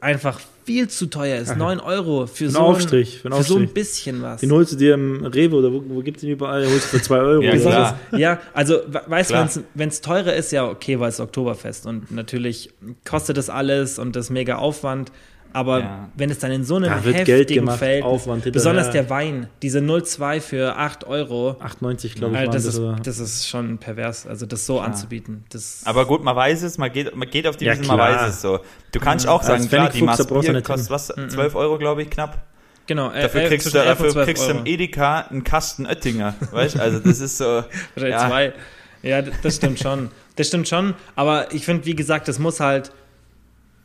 einfach 0.00 0.40
viel 0.64 0.88
zu 0.88 1.06
teuer 1.06 1.38
ist. 1.40 1.56
9 1.56 1.78
Euro 1.80 2.26
für, 2.26 2.50
so, 2.50 2.58
Aufstrich, 2.58 3.20
für 3.20 3.28
ein, 3.28 3.32
einen 3.34 3.42
für 3.44 3.48
so 3.48 3.58
ein 3.58 3.68
bisschen 3.68 4.20
was. 4.22 4.40
den 4.40 4.50
holst 4.50 4.72
du 4.72 4.76
dir 4.76 4.94
im 4.94 5.24
Rewe 5.24 5.54
oder 5.56 5.72
wo, 5.72 5.82
wo 5.86 6.00
gibt 6.00 6.16
es 6.16 6.22
den 6.22 6.30
überall? 6.30 6.62
Den 6.62 6.70
holst 6.72 6.92
du 6.92 6.98
für 6.98 7.02
2 7.02 7.16
Euro. 7.18 7.42
Ja, 7.42 7.56
klar. 7.56 7.98
Ja, 8.18 8.40
also 8.52 8.80
we- 8.88 9.02
weißt 9.06 9.30
du, 9.30 9.64
wenn 9.74 9.88
es 9.88 10.00
teurer 10.00 10.34
ist, 10.34 10.50
ja 10.52 10.66
okay, 10.68 10.98
weil 10.98 11.08
es 11.10 11.20
Oktoberfest 11.20 11.86
und 11.86 12.10
natürlich 12.10 12.70
kostet 13.08 13.36
das 13.36 13.48
alles 13.48 13.98
und 13.98 14.16
das 14.16 14.28
mega 14.30 14.56
Aufwand. 14.56 15.12
Aber 15.56 15.78
Ja. 15.80 16.08
wenn 16.14 16.28
es 16.28 16.38
dann 16.38 16.52
in 16.52 16.64
so 16.64 16.76
einem 16.76 16.90
Da 16.90 17.02
wird 17.02 17.16
heftigen 17.16 17.24
Geld 17.24 17.48
gemacht, 17.48 17.78
Feld, 17.78 18.04
Aufwand 18.04 18.52
besonders 18.52 18.90
der 18.90 19.08
Wein, 19.08 19.48
diese 19.62 19.78
0,2 19.80 20.40
für 20.42 20.76
8 20.76 21.04
Euro, 21.06 21.56
98, 21.60 22.14
glaube 22.14 22.34
ich, 22.34 22.40
waren 22.42 22.50
das, 22.52 22.64
das. 22.64 22.74
ist, 22.74 22.80
oder- 22.80 22.96
das 23.02 23.18
ist 23.18 23.48
schon 23.48 23.78
pervers, 23.78 24.26
also 24.26 24.44
das 24.44 24.66
so 24.66 24.80
anzubieten. 24.80 25.44
Das, 25.48 25.80
Aber 25.86 26.04
gut, 26.04 26.22
man 26.22 26.36
weiß 26.36 26.62
es, 26.62 26.76
man 26.76 26.92
geht, 26.92 27.16
man 27.16 27.30
geht 27.30 27.46
auf 27.46 27.56
die 27.56 27.64
Ja, 27.64 27.72
Wiese, 27.72 27.86
man 27.88 27.98
weiß 27.98 28.28
es 28.34 28.42
so. 28.42 28.60
Du 28.92 29.00
kannst 29.00 29.26
auch 29.26 29.42
sagen, 29.42 29.66
klar, 29.66 29.88
die 29.88 30.02
Maß 30.02 30.26
Bier 30.26 30.52
nicht 30.52 30.66
kostet 30.66 30.90
was, 30.90 31.06
12 31.06 31.54
Euro, 31.54 31.78
glaube 31.78 32.02
ich, 32.02 32.10
knapp. 32.10 32.36
genau, 32.86 33.10
äh, 33.12 33.22
Dafür 33.22 33.40
äh, 33.44 33.48
kriegst 33.48 33.66
du, 33.66 33.70
zwischen 33.70 33.86
11 33.86 33.98
und 34.00 34.06
dafür 34.08 34.12
12 34.12 34.26
kriegst 34.26 34.46
du 34.48 34.50
im. 34.52 34.66
Edeka 34.66 35.20
einen 35.30 35.42
Kasten 35.42 35.86
Oettinger, 35.86 36.34
weißt 36.52 36.74
du? 36.74 36.80
Also 36.82 36.98
das 36.98 37.20
ist 37.20 37.38
so, 37.38 37.64
ja, 37.96 38.28
zwei. 38.28 38.52
Ja, 39.02 39.22
das 39.22 39.56
stimmt 39.56 39.78
schon. 39.78 40.10
Das 40.36 40.48
stimmt 40.48 40.68
schon. 40.68 40.92
Aber 41.14 41.54
ich 41.54 41.64
finde, 41.64 41.86
wie 41.86 41.94
gesagt, 41.96 42.28
es 42.28 42.38
muss 42.38 42.60
halt, 42.60 42.92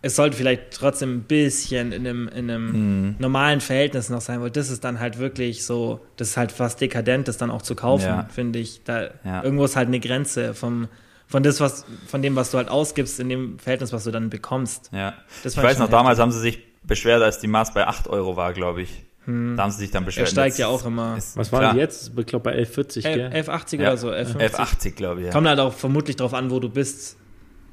es 0.02 0.16
sollte 0.16 0.36
vielleicht 0.38 0.72
trotzdem 0.72 1.18
ein 1.18 1.22
bisschen 1.24 1.92
in 1.92 2.08
einem, 2.08 2.28
in 2.28 2.50
einem 2.50 2.72
Mhm. 3.10 3.16
normalen 3.20 3.62
Verhältnis 3.62 4.10
noch 4.10 4.22
sein, 4.22 4.42
weil 4.42 4.50
das 4.52 4.70
ist 4.70 4.84
dann 4.84 5.00
halt 5.00 5.20
wirklich 5.20 5.64
so, 5.66 6.00
das 6.18 6.30
ist 6.30 6.38
halt 6.38 6.52
fast 6.52 6.82
dekadent, 6.82 7.28
das 7.28 7.38
dann 7.38 7.52
auch 7.52 7.62
zu 7.62 7.76
kaufen, 7.76 8.06
Ja. 8.06 8.28
finde 8.34 8.60
ich. 8.60 8.82
Da 8.84 9.10
Ja. 9.24 9.44
irgendwo 9.44 9.66
ist 9.66 9.76
halt 9.76 9.88
eine 9.90 10.00
Grenze 10.00 10.54
vom, 10.54 10.88
von 11.28 11.44
das, 11.44 11.60
was, 11.62 11.86
von 12.08 12.22
dem, 12.22 12.36
was 12.36 12.52
du 12.52 12.58
halt 12.58 12.68
ausgibst, 12.70 13.20
in 13.20 13.30
dem 13.30 13.60
Verhältnis, 13.60 13.94
was 13.94 14.04
du 14.04 14.12
dann 14.12 14.30
bekommst. 14.30 14.90
ja. 14.92 15.14
Das 15.44 15.56
Ich 15.56 15.62
weiß 15.64 15.78
noch, 15.80 15.90
damals 15.90 16.20
haben 16.20 16.32
sie 16.32 16.40
sich 16.40 16.60
beschwert, 16.84 17.22
als 17.22 17.40
die 17.40 17.48
Maß 17.48 17.74
bei 17.74 17.86
8 17.88 18.08
Euro 18.08 18.36
war, 18.36 18.54
glaube 18.54 18.82
ich. 18.82 19.04
Da 19.28 19.32
haben 19.64 19.70
sie 19.72 19.78
sich 19.78 19.92
dann 19.92 20.04
beschwert. 20.04 20.28
Er 20.28 20.32
steigt 20.32 20.54
Jetzt 20.54 20.58
ja 20.58 20.68
auch 20.68 20.84
immer. 20.84 21.16
ist 21.16 21.38
Was 21.38 21.52
war 21.52 21.62
denn 21.62 21.78
jetzt? 21.78 22.12
Ich 22.18 22.26
glaube 22.26 22.44
bei 22.44 22.56
11,40, 22.58 23.04
gell? 23.04 23.30
11,80 23.32 23.80
Ja. 23.80 23.90
oder 23.90 23.98
so, 23.98 24.10
11,50. 24.10 24.40
11,80, 24.42 24.92
glaube 24.96 25.20
ich. 25.22 25.28
Ja. 25.28 25.32
Kommt 25.32 25.48
halt 25.48 25.60
auch 25.60 25.74
vermutlich 25.74 26.16
drauf 26.16 26.34
an, 26.34 26.50
wo 26.50 26.60
du 26.60 26.70
bist. 26.70 27.18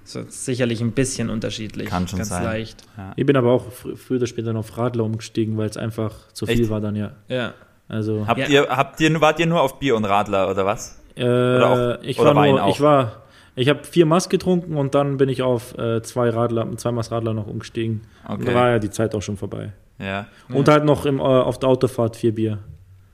So, 0.08 0.24
sicherlich 0.28 0.80
ein 0.80 0.92
bisschen 0.92 1.28
unterschiedlich. 1.28 1.88
Kann 1.90 2.08
schon 2.08 2.18
Ganz 2.18 2.30
sein. 2.30 2.42
leicht. 2.44 2.82
Ich 3.16 3.26
bin 3.26 3.36
aber 3.36 3.52
auch 3.52 3.70
fr 3.70 3.94
früher 3.94 4.16
oder 4.16 4.26
später 4.26 4.52
noch 4.54 4.60
auf 4.60 4.78
Radler 4.78 5.04
umgestiegen, 5.04 5.58
weil 5.58 5.68
es 5.68 5.76
einfach 5.76 6.12
zu 6.32 6.46
viel 6.46 6.62
Echt? 6.62 6.70
war 6.70 6.80
dann, 6.80 6.96
ja. 6.96 7.10
Ja. 7.28 7.52
Also, 7.88 8.26
Habt 8.26 8.38
Ja. 8.40 8.46
ihr, 8.48 8.68
habt 8.70 8.98
ihr, 9.00 9.20
wart 9.20 9.38
ihr 9.38 9.46
nur 9.46 9.60
auf 9.60 9.78
Bier 9.78 9.96
und 9.96 10.04
Radler 10.06 10.50
oder 10.50 10.64
was? 10.64 10.98
äh, 11.14 11.24
auch- 11.24 11.98
ich 12.02 12.18
oder 12.18 12.34
war 12.34 12.42
Wein 12.42 12.52
nur, 12.52 12.64
auch? 12.64 12.74
ich 12.74 12.80
war, 12.80 13.22
ich 13.54 13.68
habe 13.68 13.84
vier 13.84 14.06
Maß 14.06 14.28
getrunken 14.30 14.76
und 14.76 14.94
dann 14.94 15.18
bin 15.18 15.28
ich 15.28 15.42
auf 15.42 15.76
äh, 15.76 16.00
zwei 16.02 16.30
Radler, 16.30 16.66
zwei 16.78 16.92
Maß 16.92 17.10
Radler 17.10 17.34
noch 17.34 17.46
umgestiegen. 17.46 18.02
Und 18.26 18.36
Okay. 18.36 18.44
da 18.46 18.54
war 18.54 18.70
ja 18.70 18.78
die 18.78 18.90
Zeit 18.90 19.14
auch 19.14 19.20
schon 19.22 19.36
vorbei. 19.36 19.72
Ja, 19.98 20.26
Und 20.48 20.68
halt 20.68 20.84
noch 20.86 21.04
im, 21.06 21.18
äh, 21.18 21.22
auf 21.22 21.58
der 21.58 21.68
Autofahrt 21.68 22.16
vier 22.16 22.34
Bier. 22.34 22.58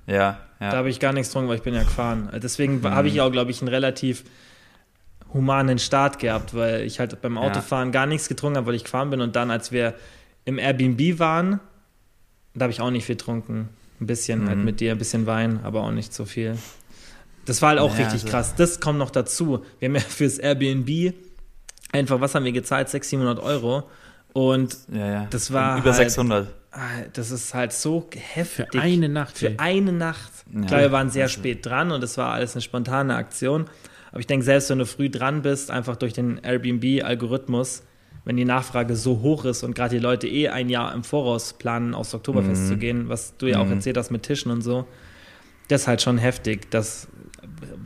ja, 0.06 0.38
Da 0.60 0.66
ja. 0.66 0.76
habe 0.76 0.90
ich 0.90 1.00
gar 1.00 1.12
nichts 1.12 1.30
getrunken, 1.30 1.48
weil 1.48 1.56
ich 1.56 1.62
bin 1.62 1.74
ja 1.74 1.82
gefahren. 1.82 2.28
Deswegen 2.42 2.80
Mhm. 2.82 2.90
habe 2.90 3.08
ich 3.08 3.20
auch, 3.20 3.32
glaube 3.32 3.50
ich, 3.50 3.60
einen 3.62 3.68
relativ 3.68 4.22
humanen 5.35 5.79
Start 5.79 6.19
gehabt, 6.19 6.55
weil 6.55 6.83
ich 6.83 7.00
halt 7.00 7.21
beim 7.21 7.37
Autofahren 7.37 7.93
gar 7.93 8.07
nichts 8.07 8.29
getrunken 8.29 8.57
habe, 8.57 8.69
weil 8.69 8.75
ich 8.76 8.85
gefahren 8.85 9.11
bin. 9.11 9.21
Und 9.21 9.37
dann, 9.37 9.50
als 9.50 9.71
wir 9.73 9.95
im 10.47 10.59
Airbnb 10.59 11.19
waren, 11.19 11.61
da 12.55 12.62
habe 12.64 12.73
ich 12.73 12.81
auch 12.81 12.91
nicht 12.91 13.05
viel 13.05 13.17
getrunken. 13.17 13.69
Ein 14.00 14.07
bisschen 14.07 14.45
Mhm. 14.45 14.49
halt 14.49 14.59
mit 14.59 14.81
dir, 14.81 14.93
ein 14.93 14.99
bisschen 14.99 15.26
Wein, 15.26 15.61
aber 15.64 15.83
auch 15.83 15.91
nicht 15.91 16.14
so 16.14 16.25
viel. 16.25 16.57
Das 17.47 17.61
war 17.61 17.71
halt 17.71 17.81
auch 17.81 17.91
Naja, 17.93 18.05
richtig 18.05 18.23
also- 18.23 18.29
krass. 18.31 18.55
Das 18.57 18.81
kommt 18.81 18.99
noch 18.99 19.11
dazu. 19.11 19.64
Wir 19.81 19.88
haben 19.88 19.95
ja 19.97 20.00
fürs 20.09 20.38
Airbnb 20.38 21.14
einfach, 21.93 22.21
was 22.21 22.35
haben 22.35 22.45
wir 22.45 22.53
gezahlt? 22.53 22.88
600, 22.88 23.37
700 23.38 23.45
Euro. 23.45 23.85
Und 24.33 24.76
ja, 24.93 25.07
ja. 25.11 25.26
Das 25.31 25.53
war 25.53 25.79
Über 25.79 25.91
halt- 25.93 25.97
600. 26.11 26.49
ah, 26.73 26.79
das 27.12 27.31
ist 27.31 27.55
halt 27.55 27.73
so 27.73 28.09
heftig. 28.17 28.67
Für 28.73 28.81
eine 28.81 29.09
Nacht. 29.09 29.38
Für 29.38 29.49
ey. 29.50 29.57
eine 29.59 29.93
Nacht. 29.93 30.31
Ja. 30.53 30.61
Klar, 30.62 30.81
wir 30.81 30.93
waren 30.93 31.11
sehr 31.11 31.29
spät 31.29 31.64
dran 31.67 31.93
und 31.93 32.03
es 32.03 32.17
war 32.19 32.33
alles 32.33 32.55
eine 32.55 32.62
spontane 32.62 33.14
Aktion. 33.17 33.67
Aber 34.14 34.21
ich 34.21 34.28
denke, 34.28 34.44
selbst 34.44 34.71
wenn 34.71 34.78
du 34.78 34.87
früh 34.87 35.11
dran 35.11 35.42
bist, 35.42 35.73
einfach 35.73 35.97
durch 35.97 36.12
den 36.12 36.38
Airbnb-Algorithmus, 36.38 37.83
wenn 38.25 38.37
die 38.37 38.44
Nachfrage 38.44 38.94
so 38.94 39.23
hoch 39.23 39.44
ist 39.44 39.64
und 39.64 39.75
gerade 39.75 39.97
die 39.97 40.00
Leute 40.00 40.28
eh 40.28 40.49
ein 40.50 40.68
Jahr 40.68 40.94
im 40.94 41.02
Voraus 41.02 41.54
planen, 41.54 41.94
aufs 41.94 42.14
Oktoberfest 42.14 42.62
Mhm. 42.62 42.68
zu 42.68 42.76
gehen, 42.76 43.09
was 43.09 43.37
du 43.38 43.47
ja 43.47 43.59
auch 43.59 43.68
erzählt 43.68 43.97
hast 43.97 44.12
mit 44.12 44.23
Tischen 44.23 44.52
und 44.52 44.62
so, 44.62 44.87
das 45.66 45.83
ist 45.83 45.88
halt 45.88 46.00
schon 46.00 46.16
heftig. 46.18 46.71
Das, 46.71 47.09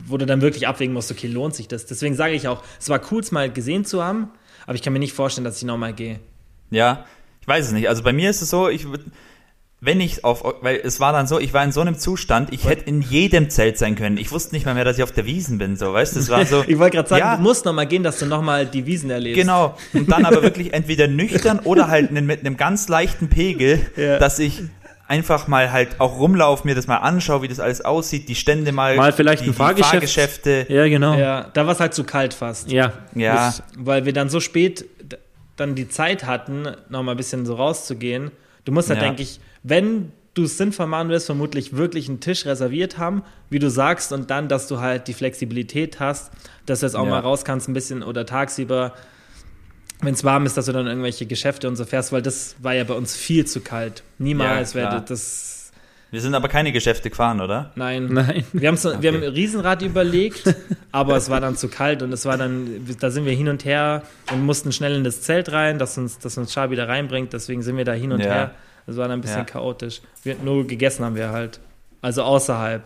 wo 0.05 0.17
du 0.17 0.27
dann 0.27 0.41
wirklich 0.41 0.67
abwägen 0.67 0.93
musst, 0.93 1.11
okay, 1.11 1.25
lohnt 1.25 1.55
sich 1.55 1.67
das? 1.67 1.87
Deswegen 1.87 2.13
sage 2.13 2.33
ich 2.35 2.47
auch, 2.47 2.61
es 2.79 2.89
war 2.89 3.01
cool, 3.11 3.21
es 3.21 3.31
mal 3.31 3.51
gesehen 3.51 3.83
zu 3.85 4.03
haben, 4.03 4.29
aber 4.67 4.75
ich 4.75 4.83
kann 4.83 4.93
mir 4.93 4.99
nicht 4.99 5.13
vorstellen, 5.13 5.45
dass 5.45 5.57
ich 5.57 5.63
nochmal 5.65 5.93
gehe. 5.93 6.19
Ja, 6.69 7.05
ich 7.41 7.47
weiß 7.47 7.65
es 7.65 7.71
nicht. 7.73 7.89
Also 7.89 8.03
bei 8.03 8.13
mir 8.13 8.29
ist 8.29 8.43
es 8.43 8.51
so, 8.51 8.69
ich 8.69 8.83
würd- 8.83 9.01
wenn 9.81 10.01
ich 10.01 10.25
auf, 10.25 10.43
weil 10.61 10.81
es 10.83 10.99
war 10.99 11.13
dann 11.13 11.25
so, 11.25 11.39
ich 11.39 11.53
war 11.53 11.63
in 11.63 11.71
so 11.71 11.79
einem 11.79 11.97
Zustand, 11.97 12.51
ich 12.51 12.65
hätte 12.67 12.83
in 12.85 13.01
jedem 13.01 13.49
Zelt 13.49 13.77
sein 13.77 13.95
können. 13.95 14.17
Ich 14.17 14.29
wusste 14.31 14.53
nicht 14.53 14.65
mal 14.65 14.75
mehr, 14.75 14.83
dass 14.83 14.97
ich 14.97 15.03
auf 15.03 15.13
der 15.13 15.25
Wiesen 15.25 15.57
bin, 15.57 15.77
so, 15.77 15.93
weißt 15.93 16.15
du, 16.15 16.19
es 16.19 16.29
war 16.29 16.45
so. 16.45 16.63
Ich 16.67 16.77
wollte 16.79 16.97
gerade 16.97 17.07
sagen, 17.07 17.19
ja, 17.21 17.35
du 17.37 17.41
musst 17.43 17.63
nochmal 17.65 17.87
gehen, 17.87 18.03
dass 18.03 18.19
du 18.19 18.25
nochmal 18.25 18.65
die 18.65 18.85
Wiesen 18.85 19.09
erlebst. 19.09 19.39
Genau. 19.39 19.77
Und 19.93 20.11
dann 20.11 20.25
aber 20.25 20.43
wirklich 20.43 20.73
entweder 20.73 21.07
nüchtern 21.07 21.59
oder 21.59 21.87
halt 21.87 22.11
mit 22.11 22.41
einem 22.41 22.57
ganz 22.57 22.89
leichten 22.89 23.29
Pegel, 23.29 23.79
Ja. 23.95 24.19
dass 24.19 24.37
ich 24.39 24.61
einfach 25.07 25.47
mal 25.47 25.71
halt 25.71 25.99
auch 25.99 26.19
rumlaufe, 26.19 26.67
mir 26.67 26.75
das 26.75 26.85
mal 26.85 26.97
anschaue, 26.97 27.41
wie 27.41 27.47
das 27.47 27.59
alles 27.59 27.79
aussieht, 27.83 28.29
die 28.29 28.35
Stände 28.35 28.71
mal, 28.71 28.95
Mal 28.97 29.11
vielleicht 29.13 29.43
die, 29.43 29.49
ein 29.49 29.53
Fahrgeschäft. 29.55 29.91
Fahrgeschäfte. 29.93 30.65
Ja, 30.69 30.87
genau. 30.87 31.13
Ja. 31.13 31.19
Ja, 31.19 31.47
da 31.53 31.65
war 31.65 31.73
es 31.73 31.79
halt 31.79 31.93
zu 31.93 32.03
kalt 32.03 32.33
fast. 32.33 32.69
Ja. 32.69 32.93
Das- 33.15 33.63
Weil 33.77 34.05
wir 34.05 34.13
dann 34.13 34.29
so 34.29 34.39
spät 34.41 34.85
dann 35.55 35.73
die 35.75 35.87
Zeit 35.89 36.25
hatten, 36.25 36.67
nochmal 36.89 37.15
ein 37.15 37.17
bisschen 37.17 37.45
so 37.45 37.55
rauszugehen. 37.55 38.31
Du 38.65 38.71
musst 38.71 38.89
halt, 38.89 39.01
Ja. 39.01 39.07
denke 39.07 39.23
ich, 39.23 39.39
wenn 39.63 40.11
du 40.33 40.43
es 40.43 40.57
sinnvoll 40.57 40.87
machen 40.87 41.09
willst, 41.09 41.25
vermutlich 41.25 41.75
wirklich 41.75 42.07
einen 42.07 42.19
Tisch 42.19 42.45
reserviert 42.45 42.97
haben, 42.97 43.23
wie 43.49 43.59
du 43.59 43.69
sagst, 43.69 44.13
und 44.13 44.29
dann, 44.29 44.47
dass 44.47 44.67
du 44.67 44.79
halt 44.79 45.07
die 45.07 45.13
Flexibilität 45.13 45.99
hast, 45.99 46.31
dass 46.65 46.79
du 46.81 46.85
jetzt 46.85 46.95
auch 46.95 47.03
Ja. 47.05 47.09
mal 47.11 47.19
raus 47.19 47.43
kannst, 47.43 47.67
ein 47.67 47.73
bisschen 47.73 48.03
oder 48.03 48.25
tagsüber, 48.25 48.93
wenn 50.01 50.13
es 50.13 50.23
warm 50.23 50.45
ist, 50.45 50.55
dass 50.55 50.67
du 50.67 50.71
dann 50.71 50.87
irgendwelche 50.87 51.25
Geschäfte 51.25 51.67
und 51.67 51.75
so 51.75 51.83
fährst, 51.83 52.11
weil 52.13 52.21
das 52.21 52.55
war 52.61 52.73
ja 52.73 52.83
bei 52.85 52.93
uns 52.93 53.15
viel 53.15 53.45
zu 53.45 53.59
kalt. 53.59 54.03
Niemals 54.17 54.73
Ja, 54.73 54.81
werde 54.81 54.89
klar. 54.97 55.05
das. 55.09 55.71
Wir 56.11 56.21
sind 56.21 56.33
aber 56.33 56.47
keine 56.47 56.71
Geschäfte 56.71 57.09
gefahren, 57.09 57.39
oder? 57.41 57.71
Nein. 57.75 58.07
Nein. 58.11 58.43
Wir, 58.53 58.69
haben's, 58.69 58.83
wir 58.85 58.91
haben 58.93 59.17
Okay. 59.17 59.27
ein 59.27 59.33
Riesenrad 59.33 59.81
überlegt, 59.81 60.55
aber 60.91 61.17
es 61.17 61.29
war 61.29 61.41
dann 61.41 61.55
zu 61.57 61.67
kalt 61.67 62.01
und 62.01 62.13
es 62.13 62.25
war 62.25 62.37
dann, 62.37 62.87
da 62.99 63.11
sind 63.11 63.25
wir 63.25 63.33
hin 63.33 63.49
und 63.49 63.65
her 63.65 64.03
und 64.31 64.43
mussten 64.43 64.71
schnell 64.71 64.95
in 64.95 65.03
das 65.03 65.21
Zelt 65.21 65.51
rein, 65.51 65.77
dass 65.79 65.97
uns, 65.97 66.17
dass 66.17 66.37
uns 66.37 66.51
Char 66.53 66.71
wieder 66.71 66.87
reinbringt, 66.87 67.33
deswegen 67.33 67.61
sind 67.61 67.75
wir 67.77 67.85
da 67.85 67.93
hin 67.93 68.11
und 68.13 68.21
Ja. 68.21 68.25
her. 68.25 68.51
Das 68.89 68.97
war 68.97 69.07
dann 69.07 69.19
ein 69.19 69.21
bisschen 69.21 69.37
Ja. 69.39 69.43
chaotisch. 69.45 70.01
Wir, 70.23 70.35
nur 70.43 70.65
gegessen 70.65 71.05
haben 71.05 71.15
wir 71.15 71.29
halt. 71.29 71.59
Also 72.01 72.23
außerhalb. 72.23 72.81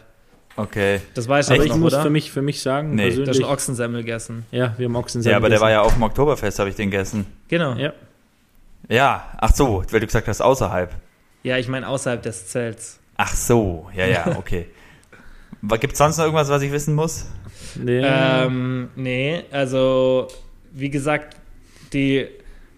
Okay. 0.57 0.99
Das 1.13 1.27
weiß 1.27 1.47
ich, 1.49 1.55
aber 1.55 1.63
ich 1.63 1.69
noch, 1.71 1.77
muss 1.77 1.93
oder? 1.93 2.03
für 2.03 2.09
mich, 2.09 2.31
für 2.31 2.41
mich 2.41 2.61
sagen, 2.61 2.95
nee. 2.95 3.03
persönlich. 3.03 3.25
Du 3.25 3.29
hast 3.31 3.37
schon 3.41 3.49
Ochsensemmel 3.53 4.01
gegessen. 4.01 4.45
Ja, 4.51 4.73
wir 4.77 4.85
haben 4.85 4.95
Ochsensemmel 4.95 5.31
Ja, 5.31 5.37
aber 5.37 5.47
gegessen. 5.47 5.61
der 5.61 5.61
war 5.61 5.71
ja 5.71 5.81
auf 5.81 5.93
dem 5.93 6.03
Oktoberfest, 6.03 6.59
habe 6.59 6.69
ich 6.69 6.75
den 6.75 6.91
gegessen. 6.91 7.25
Genau. 7.47 7.73
Ja. 7.75 7.93
Ja, 8.89 9.29
ach 9.39 9.53
so, 9.55 9.83
weil 9.89 9.99
du 10.01 10.05
gesagt 10.05 10.27
hast, 10.27 10.41
außerhalb. 10.41 10.93
Ja, 11.43 11.57
ich 11.57 11.67
meine 11.69 11.87
außerhalb 11.87 12.21
des 12.21 12.47
Zelts. 12.47 12.99
Ach 13.15 13.33
so, 13.33 13.89
ja, 13.95 14.05
ja, 14.05 14.25
okay. 14.37 14.67
Gibt 15.79 15.93
es 15.93 15.97
sonst 15.99 16.17
noch 16.17 16.25
irgendwas, 16.25 16.49
was 16.49 16.61
ich 16.61 16.71
wissen 16.71 16.93
muss? 16.93 17.25
Nee. 17.75 18.01
Ähm, 18.03 18.89
nee, 18.95 19.43
also 19.51 20.27
wie 20.73 20.89
gesagt, 20.89 21.37
die, 21.93 22.27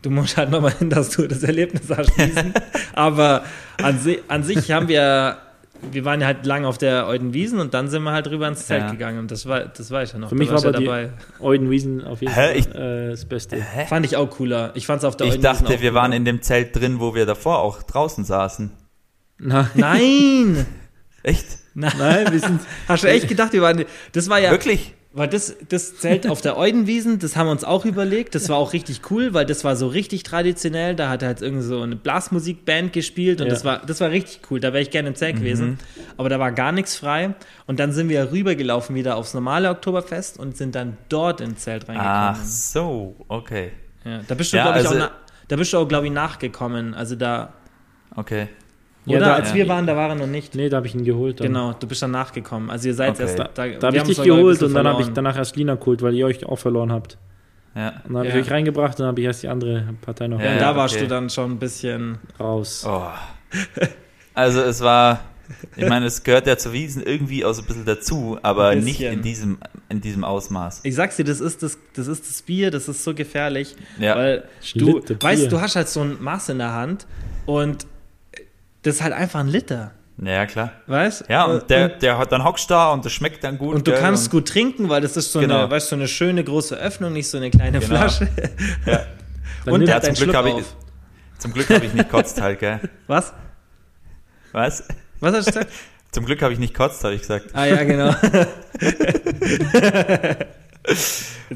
du 0.06 0.12
musst 0.12 0.38
halt 0.38 0.52
nochmal 0.52 0.74
hin, 0.74 0.90
dass 0.90 1.10
du 1.10 1.28
das 1.28 1.44
Erlebnis 1.44 1.90
erschließen. 1.90 2.54
Aber 2.94 3.44
an, 3.82 4.00
si 4.00 4.20
an 4.28 4.44
sich 4.44 4.72
haben 4.72 4.88
wir 4.88 5.38
wir 5.92 6.06
waren 6.06 6.22
ja 6.22 6.28
halt 6.28 6.46
lang 6.46 6.66
auf 6.66 6.78
der 6.78 7.08
Eudenwiesen 7.08 7.60
und 7.60 7.74
dann 7.74 7.90
sind 7.90 8.04
wir 8.04 8.12
halt 8.12 8.28
rüber 8.28 8.48
ins 8.48 8.66
Zelt 8.66 8.84
ja. 8.84 8.92
gegangen 8.92 9.20
und 9.20 9.30
das 9.30 9.46
war, 9.46 9.66
das 9.66 9.92
war 9.92 10.04
ich 10.04 10.14
ja 10.14 10.20
noch. 10.20 10.30
Für 10.30 10.36
mich 10.36 10.50
war 10.50 10.58
aber 10.58 10.72
ja 10.72 10.80
dabei. 10.80 11.10
Eudenwiesen 11.40 12.04
auf 12.04 12.22
jeden 12.22 12.34
Hä? 12.34 12.62
Fall 12.62 12.82
äh, 12.82 13.10
das 13.12 13.26
Beste. 13.26 13.62
Hä? 13.62 13.86
Fand 13.86 14.06
ich 14.06 14.16
auch 14.16 14.30
cooler. 14.30 14.72
Ich 14.76 14.88
fand 14.88 15.00
es 15.00 15.06
auf 15.06 15.18
der 15.18 15.28
Ich 15.28 15.40
dachte, 15.40 15.82
wir 15.82 15.94
waren 15.94 16.14
in 16.14 16.26
dem 16.26 16.42
Zelt 16.42 16.76
drin, 16.76 17.00
wo 17.00 17.14
wir 17.14 17.26
davor 17.26 17.60
auch 17.60 17.84
draußen 17.84 18.24
saßen. 18.24 18.72
Nein. 19.38 19.68
Nein. 19.76 20.66
echt? 21.24 21.46
Nein, 21.74 21.94
Nein 22.00 22.32
wir 22.32 22.40
sind. 22.40 22.62
Hast 22.88 23.04
du 23.04 23.08
echt 23.10 23.28
gedacht, 23.28 23.54
wir 23.54 23.62
waren. 23.62 23.84
Das 24.14 24.30
war 24.30 24.40
ja. 24.40 24.52
Wirklich? 24.52 24.94
Weil 25.18 25.30
das, 25.30 25.56
das 25.70 25.96
Zelt 25.96 26.28
auf 26.28 26.42
der 26.42 26.58
Eudenwiesen, 26.58 27.20
das 27.20 27.38
haben 27.38 27.48
wir 27.48 27.52
uns 27.52 27.64
auch 27.64 27.86
überlegt. 27.86 28.36
Das 28.36 28.50
war 28.50 28.58
auch 28.58 28.74
richtig 28.74 29.00
cool, 29.10 29.34
weil 29.34 29.46
das 29.46 29.64
war 29.64 29.78
so 29.78 29.88
richtig 29.88 30.24
traditionell. 30.24 30.94
Da 30.94 31.08
hat 31.08 31.24
halt 31.24 31.42
irgendwie 31.42 31.64
so 31.64 31.82
eine 31.82 31.96
Blasmusikband 31.96 32.92
gespielt 32.92 33.40
und 33.40 33.48
ja. 33.48 33.54
das, 33.54 33.64
war, 33.64 33.80
das 33.86 34.02
war 34.02 34.12
richtig 34.12 34.42
cool. 34.52 34.60
Da 34.60 34.74
wäre 34.74 34.84
ich 34.84 34.92
gerne 34.92 35.08
im 35.08 35.16
Zelt 35.16 35.36
mhm. 35.36 35.40
gewesen. 35.40 35.80
Aber 36.18 36.28
da 36.28 36.38
war 36.38 36.52
gar 36.52 36.74
nichts 36.74 36.98
frei. 36.98 37.34
Und 37.66 37.80
dann 37.80 37.94
sind 37.94 38.10
wir 38.10 38.34
rübergelaufen 38.34 38.94
wieder 38.94 39.16
aufs 39.16 39.34
normale 39.34 39.70
Oktoberfest 39.70 40.38
und 40.38 40.58
sind 40.58 40.76
dann 40.76 40.98
dort 41.08 41.40
ins 41.40 41.62
Zelt 41.62 41.88
reingekommen. 41.88 42.12
Ach 42.12 42.44
so, 42.44 43.16
okay. 43.30 43.72
Ja, 44.04 44.20
da 44.28 44.36
bist 44.36 44.52
du, 44.52 44.58
ja, 44.58 44.64
glaube 44.64 44.80
ich, 44.82 44.88
also, 44.90 45.02
auch, 45.02 45.12
da 45.48 45.56
bist 45.56 45.72
du 45.72 45.78
auch, 45.78 45.88
glaube 45.88 46.08
ich, 46.08 46.12
nachgekommen. 46.12 46.94
Also 46.94 47.16
da. 47.16 47.54
Okay. 48.18 48.50
Oder? 49.06 49.20
Ja, 49.20 49.20
da, 49.20 49.36
als 49.36 49.50
ja. 49.50 49.56
wir 49.56 49.68
waren, 49.68 49.86
da 49.86 49.96
war 49.96 50.10
er 50.10 50.16
noch 50.16 50.28
nicht. 50.28 50.56
Nee, 50.56 50.70
da 50.70 50.78
habe 50.78 50.88
ich 50.88 50.96
ihn 50.96 51.04
geholt. 51.04 51.40
Dann. 51.40 51.48
Genau, 51.48 51.74
du 51.74 51.88
bist 51.88 52.02
dann 52.02 52.12
nachgekommen. 52.12 52.70
Also 52.70 52.88
ihr 52.88 52.96
seid 52.96 53.12
okay. 53.12 53.22
erst 53.24 53.40
da. 53.40 53.50
Da, 53.54 53.68
da 53.68 53.88
habe 53.88 53.98
ich 53.98 54.04
dich 54.04 54.22
geholt 54.22 54.62
und 54.64 54.74
dann 54.74 54.88
habe 54.88 55.02
ich 55.02 55.10
danach 55.10 55.38
erst 55.38 55.56
Lina 55.56 55.76
geholt, 55.76 56.02
weil 56.02 56.16
ihr 56.16 56.26
euch 56.26 56.46
auch 56.46 56.58
verloren 56.58 56.92
habt. 56.92 57.18
Ja. 57.76 58.02
Und 58.08 58.14
dann 58.14 58.18
habe 58.18 58.30
ja. 58.30 58.36
ich 58.36 58.46
euch 58.46 58.52
reingebracht 58.52 58.94
und 58.94 59.00
dann 59.00 59.08
habe 59.08 59.22
ich 59.22 59.28
erst 59.28 59.44
die 59.44 59.48
andere 59.48 59.94
Partei 60.02 60.28
noch. 60.28 60.40
Ja, 60.40 60.54
und 60.54 60.60
da 60.60 60.70
okay. 60.70 60.80
warst 60.80 61.02
du 61.02 61.08
dann 61.08 61.30
schon 61.30 61.52
ein 61.52 61.60
bisschen 61.60 62.18
raus. 62.40 62.86
Oh. 62.88 63.10
Also 64.34 64.62
es 64.62 64.82
war, 64.82 65.22
ich 65.76 65.88
meine, 65.88 66.06
es 66.08 66.24
gehört 66.24 66.48
ja 66.48 66.58
zu 66.58 66.74
Wiesen 66.74 67.04
irgendwie 67.04 67.46
auch 67.46 67.54
so 67.54 67.62
ein 67.62 67.68
bisschen 67.68 67.86
dazu, 67.86 68.38
aber 68.42 68.76
nicht 68.76 69.02
in 69.02 69.22
diesem, 69.22 69.58
in 69.90 70.02
diesem 70.02 70.24
Ausmaß. 70.24 70.82
Ich 70.84 70.96
sag's 70.96 71.18
dir, 71.18 71.26
das 71.26 71.40
ist 71.40 71.64
das, 71.64 71.78
das 71.94 72.08
ist 72.08 72.28
das 72.28 72.42
Bier, 72.42 72.72
das 72.72 72.88
ist 72.88 73.04
so 73.04 73.14
gefährlich, 73.14 73.76
ja. 74.00 74.16
weil 74.16 74.44
du, 74.74 75.02
weißt, 75.20 75.52
du 75.52 75.62
hast 75.62 75.76
halt 75.76 75.90
so 75.90 76.02
ein 76.02 76.22
Maß 76.22 76.50
in 76.50 76.58
der 76.58 76.74
Hand 76.74 77.08
und 77.46 77.86
das 78.86 78.96
ist 78.96 79.02
halt 79.02 79.14
einfach 79.14 79.40
ein 79.40 79.48
Liter. 79.48 79.92
Ja, 80.22 80.46
klar. 80.46 80.72
Weißt 80.86 81.26
Ja, 81.28 81.46
und 81.46 81.70
der, 81.70 81.90
der 81.90 82.18
hat 82.20 82.32
dann 82.32 82.44
hockst 82.44 82.70
da 82.70 82.92
und 82.92 83.04
das 83.04 83.12
schmeckt 83.12 83.44
dann 83.44 83.58
gut. 83.58 83.76
Und 83.76 83.88
du 83.88 83.94
kannst 83.94 84.26
und 84.26 84.32
gut 84.32 84.48
trinken, 84.48 84.90
weil 84.90 85.02
das 85.02 85.18
ist 85.18 85.32
so 85.32 85.40
genau. 85.40 85.64
eine, 85.64 85.72
weißt 85.72 85.90
so 85.90 85.96
eine 85.96 86.08
schöne 86.08 86.44
große 86.44 86.76
Öffnung, 86.76 87.12
nicht 87.14 87.28
so 87.28 87.38
eine 87.38 87.50
kleine 87.50 87.80
genau. 87.80 87.98
Flasche. 87.98 88.30
Ja. 88.86 89.06
und 89.72 89.88
der 89.88 90.02
zum 90.04 90.14
Glück 90.14 90.36
habe 90.36 90.50
ich, 90.52 90.66
zum 91.40 91.52
Glück 91.52 91.70
habe 91.70 91.84
ich 91.84 91.94
nicht 91.94 92.10
kotzt 92.10 92.40
halt, 92.40 92.60
gell? 92.60 92.80
Was? 93.08 93.34
Was? 94.52 94.88
Was 95.20 95.34
hast 95.34 95.48
du 95.48 95.52
gesagt? 95.52 95.74
Zum 96.12 96.26
Glück 96.26 96.42
habe 96.42 96.54
ich 96.54 96.60
nicht 96.60 96.74
kotzt, 96.74 97.04
habe 97.04 97.14
ich 97.14 97.22
gesagt. 97.22 97.48
Ah 97.52 97.66
ja, 97.66 97.84
genau. 97.84 98.16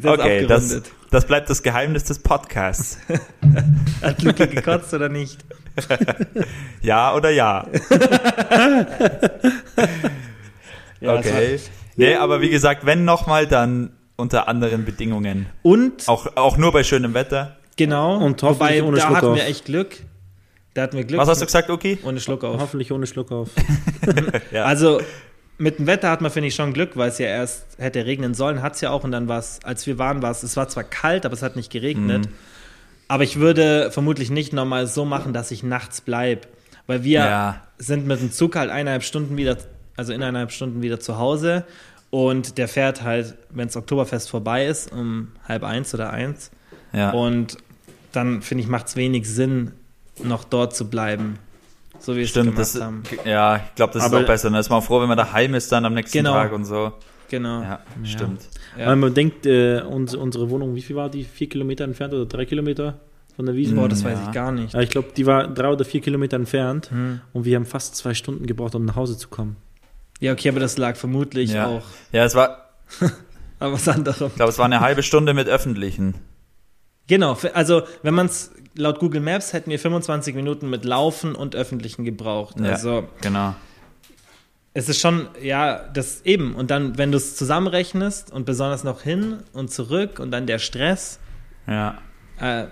Okay, 0.04 0.46
das, 0.48 0.82
das 1.12 1.26
bleibt 1.26 1.50
das 1.50 1.64
Geheimnis 1.64 2.04
des 2.04 2.20
Podcasts. 2.20 3.00
Hat 4.02 4.22
Luki 4.22 4.48
gekotzt 4.48 4.94
oder 4.94 5.10
nicht? 5.10 5.44
ja 6.82 7.16
oder 7.16 7.30
ja? 7.30 7.66
ja 11.00 11.16
okay. 11.16 11.60
Nee, 11.96 12.16
aber 12.16 12.42
wie 12.42 12.50
gesagt, 12.50 12.86
wenn 12.86 13.06
nochmal, 13.06 13.48
dann 13.48 13.92
unter 14.16 14.48
anderen 14.48 14.86
Bedingungen. 14.86 15.48
Und? 15.62 16.08
Auch, 16.08 16.36
auch 16.36 16.58
nur 16.58 16.72
bei 16.72 16.84
schönem 16.84 17.14
Wetter. 17.14 17.58
Genau. 17.78 18.18
Und 18.18 18.44
hoffentlich 18.44 18.82
Wobei, 18.82 18.84
ohne 18.84 18.98
da 18.98 19.04
Schluck 19.04 19.16
hatten 19.18 19.28
auf. 19.28 19.36
wir 19.36 19.46
echt 19.46 19.66
Glück. 19.66 19.98
Da 20.74 20.84
hatten 20.84 20.98
wir 20.98 21.06
Glück. 21.06 21.20
Was 21.20 21.30
hast 21.30 21.42
du 21.42 21.46
gesagt, 21.46 21.70
Oki? 21.70 21.98
Ohne 22.04 22.20
Schluck 22.20 22.44
auf. 22.44 22.60
Hoffentlich 22.62 22.92
ohne 22.92 23.08
Schluck 23.08 23.32
auf. 23.32 23.50
ja. 24.52 24.66
Also, 24.66 25.00
mit 25.60 25.78
dem 25.78 25.88
Wetter 25.88 26.10
hat 26.10 26.22
man, 26.22 26.32
finde 26.32 26.48
ich, 26.48 26.56
schon 26.56 26.74
Glück, 26.74 26.96
weil 26.96 27.10
es 27.10 27.20
ja 27.20 27.28
erst 27.28 27.66
hätte 27.78 28.06
regnen 28.06 28.34
sollen, 28.34 28.62
hat 28.62 28.76
es 28.76 28.82
ja 28.82 28.92
auch. 28.92 29.04
Und 29.04 29.12
dann 29.12 29.28
war 29.28 29.40
es, 29.40 29.60
als 29.64 29.86
wir 29.86 29.98
waren, 30.00 30.22
war 30.22 30.32
es, 30.32 30.42
es 30.42 30.56
war 30.58 30.70
zwar 30.70 30.86
kalt, 30.86 31.26
aber 31.26 31.34
es 31.34 31.44
hat 31.44 31.58
nicht 31.58 31.72
geregnet. 31.72 32.26
Mhm. 32.28 32.34
Aber 33.10 33.24
ich 33.24 33.40
würde 33.40 33.92
vermutlich 33.92 34.30
nicht 34.30 34.54
nochmal 34.54 34.88
so 34.88 35.04
machen, 35.04 35.34
dass 35.34 35.52
ich 35.52 35.62
nachts 35.62 36.00
bleibe. 36.00 36.48
Weil 36.88 37.04
wir 37.04 37.20
ja. 37.20 37.64
sind 37.78 38.08
mit 38.08 38.22
dem 38.22 38.32
Zug 38.32 38.56
halt 38.56 38.70
eineinhalb 38.70 39.04
Stunden 39.04 39.36
wieder, 39.36 39.58
also 39.98 40.14
in 40.14 40.24
eineinhalb 40.24 40.52
Stunden 40.52 40.82
wieder 40.82 41.00
zu 41.00 41.18
Hause. 41.18 41.66
Und 42.10 42.58
der 42.58 42.68
fährt 42.68 43.04
halt, 43.04 43.36
wenn 43.50 43.68
das 43.68 43.76
Oktoberfest 43.76 44.30
vorbei 44.30 44.66
ist, 44.66 44.92
um 44.92 45.34
halb 45.48 45.64
eins 45.64 45.94
oder 45.94 46.12
eins. 46.12 46.52
Ja. 46.94 47.12
Und 47.12 47.58
dann, 48.14 48.42
finde 48.42 48.64
ich, 48.64 48.70
macht 48.70 48.88
es 48.88 48.96
wenig 48.96 49.30
Sinn, 49.30 49.74
noch 50.24 50.46
dort 50.46 50.76
zu 50.76 50.90
bleiben. 50.90 51.38
So 52.00 52.16
wie 52.16 52.26
Stimmt, 52.26 52.58
es 52.58 52.74
gemacht 52.74 52.86
haben. 52.86 53.04
Ja, 53.26 53.58
ich 53.58 53.76
glaube, 53.76 53.94
das 53.94 54.04
Aber 54.04 54.18
ist 54.18 54.24
auch 54.24 54.28
besser. 54.28 54.50
Da 54.50 54.60
ist 54.60 54.70
man 54.70 54.82
froh, 54.82 55.02
wenn 55.02 55.08
man 55.08 55.18
daheim 55.18 55.54
ist 55.54 55.72
dann 55.72 55.86
am 55.86 55.94
nächsten 55.94 56.18
genau. 56.18 56.34
Tag 56.34 56.54
und 56.54 56.66
so. 56.66 56.94
Genau. 57.30 57.62
Ja, 57.62 57.80
stimmt. 58.04 58.42
Ja. 58.78 58.88
Weil 58.88 58.96
man 58.96 59.14
denkt, 59.14 59.46
äh, 59.46 59.82
uns, 59.82 60.16
unsere 60.16 60.50
Wohnung, 60.50 60.76
wie 60.76 60.82
viel 60.82 60.96
war 60.96 61.10
die? 61.10 61.24
Vier 61.24 61.48
Kilometer 61.48 61.84
entfernt 61.84 62.14
oder 62.14 62.26
drei 62.26 62.46
Kilometer 62.46 63.00
von 63.36 63.46
der 63.46 63.56
Wiese? 63.56 63.76
Boah, 63.76 63.88
das 63.88 64.02
ja. 64.02 64.10
weiß 64.10 64.20
ich 64.28 64.32
gar 64.32 64.52
nicht. 64.52 64.74
Ich 64.74 64.90
glaube, 64.90 65.10
die 65.16 65.26
war 65.26 65.48
drei 65.48 65.70
oder 65.70 65.86
vier 65.86 66.02
Kilometer 66.02 66.38
entfernt 66.38 66.90
hm. 66.92 67.22
und 67.34 67.46
wir 67.46 67.56
haben 67.56 67.66
fast 67.66 67.96
zwei 67.96 68.14
Stunden 68.14 68.48
gebraucht, 68.48 68.76
um 68.76 68.86
nach 68.86 68.96
Hause 68.96 69.18
zu 69.18 69.30
kommen. 69.30 69.58
Ja, 70.20 70.34
okay, 70.34 70.50
aber 70.50 70.60
das 70.60 70.78
lag 70.78 70.96
vermutlich 70.96 71.54
ja. 71.54 71.68
auch. 71.68 71.84
Ja, 72.12 72.26
es 72.26 72.36
war. 72.36 72.70
aber 73.60 73.74
was 73.74 73.88
anderes. 73.88 74.20
Ich 74.20 74.36
glaube, 74.36 74.50
es 74.50 74.58
war 74.58 74.66
eine 74.66 74.80
halbe 74.80 75.04
Stunde 75.04 75.34
mit 75.34 75.48
öffentlichen. 75.48 76.16
Genau, 77.10 77.36
also 77.54 77.82
wenn 78.04 78.14
man 78.14 78.28
es 78.28 78.52
laut 78.76 79.00
Google 79.00 79.20
Maps 79.20 79.52
hätten 79.52 79.72
wir 79.72 79.80
25 79.80 80.36
Minuten 80.36 80.70
mit 80.70 80.86
Laufen 80.86 81.36
und 81.36 81.56
Öffentlichen 81.56 82.06
gebraucht. 82.06 82.60
Ja, 82.60 82.70
also 82.70 83.08
genau. 83.20 83.56
Es 84.74 84.88
ist 84.88 85.02
schon, 85.02 85.28
ja, 85.42 85.90
das 85.94 86.22
eben. 86.24 86.56
Und 86.56 86.70
dann, 86.72 86.98
wenn 86.98 87.12
du 87.12 87.18
es 87.18 87.36
zusammenrechnest 87.36 88.32
und 88.32 88.46
besonders 88.46 88.84
noch 88.84 89.02
hin 89.02 89.40
und 89.52 89.72
zurück 89.72 90.20
und 90.20 90.30
dann 90.30 90.46
der 90.46 90.60
Stress. 90.60 91.20
Ja. 91.68 91.98
Äh, 92.40 92.68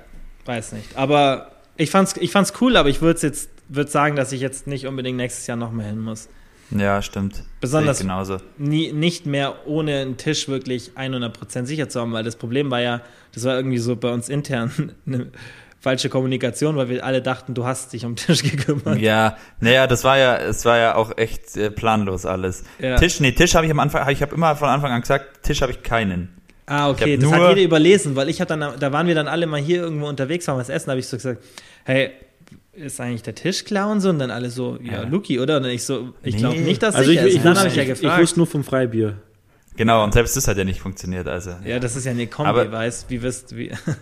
weiß 0.46 0.74
nicht. 0.74 0.96
Aber 0.96 1.52
ich 1.76 1.90
fand's, 1.90 2.16
ich 2.18 2.32
fand's 2.32 2.54
cool, 2.62 2.78
aber 2.78 2.90
ich 2.90 3.02
würde 3.02 3.20
jetzt 3.22 3.50
würde 3.68 3.90
sagen, 3.90 4.16
dass 4.16 4.32
ich 4.32 4.40
jetzt 4.40 4.68
nicht 4.68 4.88
unbedingt 4.88 5.18
nächstes 5.18 5.48
Jahr 5.48 5.58
noch 5.58 5.72
mehr 5.72 5.88
hin 5.88 6.00
muss. 6.00 6.30
Ja, 6.72 7.02
stimmt. 7.02 7.44
Besonders 7.62 8.00
genauso. 8.00 8.38
Nie, 8.58 8.92
nicht 8.92 9.26
mehr 9.26 9.68
ohne 9.68 10.00
einen 10.00 10.18
Tisch 10.18 10.48
wirklich 10.48 10.92
100% 10.96 11.66
sicher 11.66 11.90
zu 11.90 12.02
haben, 12.02 12.14
weil 12.14 12.24
das 12.24 12.36
Problem 12.36 12.70
war 12.72 12.82
ja, 12.82 13.02
das 13.34 13.46
war 13.46 13.56
irgendwie 13.56 13.78
so 13.78 13.96
bei 13.96 14.12
uns 14.12 14.30
intern 14.30 14.92
eine 15.06 15.32
falsche 15.80 16.10
Kommunikation, 16.10 16.76
weil 16.76 16.90
wir 16.90 17.06
alle 17.06 17.22
dachten, 17.22 17.54
du 17.54 17.66
hast 17.66 17.94
dich 17.94 18.06
um 18.06 18.16
den 18.16 18.26
Tisch 18.26 18.44
gekümmert. 18.52 19.00
Ja, 19.00 19.38
naja, 19.60 19.88
das 19.88 20.04
war 20.04 20.18
ja, 20.18 20.38
es 20.38 20.66
war 20.66 20.78
ja 20.78 20.96
auch 20.96 21.18
echt 21.18 21.56
äh, 21.56 21.72
planlos 21.72 22.26
alles. 22.26 22.64
Ja. 22.80 22.98
Tisch, 22.98 23.20
nee, 23.20 23.32
Tisch 23.32 23.56
habe 23.56 23.66
ich 23.66 23.72
am 23.72 23.80
Anfang, 23.80 24.08
ich 24.10 24.22
habe 24.22 24.36
immer 24.36 24.56
von 24.56 24.70
Anfang 24.70 24.92
an 24.92 25.02
gesagt, 25.02 25.44
Tisch 25.44 25.62
habe 25.62 25.72
ich 25.72 25.84
keinen. 25.84 26.34
Ah, 26.66 26.90
okay, 26.90 27.16
das 27.16 27.32
hat 27.32 27.50
jeder 27.50 27.62
überlesen, 27.62 28.18
weil 28.18 28.28
ich 28.28 28.42
habe 28.42 28.50
dann, 28.50 28.78
da 28.78 28.92
waren 28.92 29.08
wir 29.08 29.16
dann 29.16 29.30
alle 29.30 29.48
mal 29.48 29.62
hier 29.62 29.82
irgendwo 29.82 30.08
unterwegs, 30.08 30.48
waren 30.50 30.58
was 30.58 30.68
essen, 30.68 30.90
habe 30.90 31.00
ich 31.00 31.08
so 31.08 31.16
gesagt, 31.16 31.42
hey, 31.86 32.12
ist 32.78 33.02
eigentlich 33.02 33.24
der 33.24 33.36
Tisch 33.36 33.66
klar 33.66 33.90
und 33.90 34.02
so? 34.02 34.10
Und 34.10 34.20
dann 34.20 34.32
alle 34.32 34.50
so, 34.50 34.78
ja, 34.82 34.94
ja. 34.94 35.02
Luki, 35.04 35.40
oder? 35.40 35.58
Und 35.58 35.66
ich 35.66 35.84
so, 35.84 36.14
ich 36.24 36.36
nee. 36.36 36.40
glaube 36.40 36.60
nicht, 36.60 36.82
dass 36.84 36.96
also 36.96 37.10
ich, 37.10 37.20
ich, 37.20 37.36
ich, 37.36 37.42
dann 37.42 37.58
habe 37.58 37.68
ich 37.68 37.76
ja 37.76 37.84
gefragt. 37.84 38.16
Ich 38.16 38.22
wusste 38.22 38.40
nur 38.40 38.48
vom 38.48 38.64
Freibier. 38.64 39.18
Genau, 39.76 40.04
und 40.04 40.14
selbst 40.14 40.36
das 40.36 40.48
hat 40.48 40.58
ja 40.58 40.64
nicht 40.64 40.80
funktioniert, 40.80 41.28
also. 41.28 41.52
Ja, 41.52 41.58
ja 41.64 41.80
das 41.80 41.96
ist 41.96 42.06
ja 42.06 42.12
eine 42.12 42.28
Kombi, 42.28 42.50
Aber, 42.50 42.72
weißt, 42.72 43.10
wie 43.10 43.22
wirst, 43.22 43.56
wie. 43.56 43.70
Ja. 43.70 43.78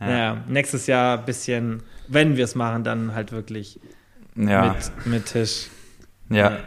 Naja, 0.00 0.44
nächstes 0.48 0.88
Jahr 0.88 1.18
ein 1.18 1.24
bisschen, 1.24 1.82
wenn 2.08 2.36
wir 2.36 2.44
es 2.44 2.56
machen, 2.56 2.82
dann 2.82 3.14
halt 3.14 3.30
wirklich 3.32 3.78
ja. 4.36 4.74
mit, 4.74 5.06
mit 5.06 5.26
Tisch. 5.26 5.68
Ja, 6.28 6.36
ja. 6.36 6.58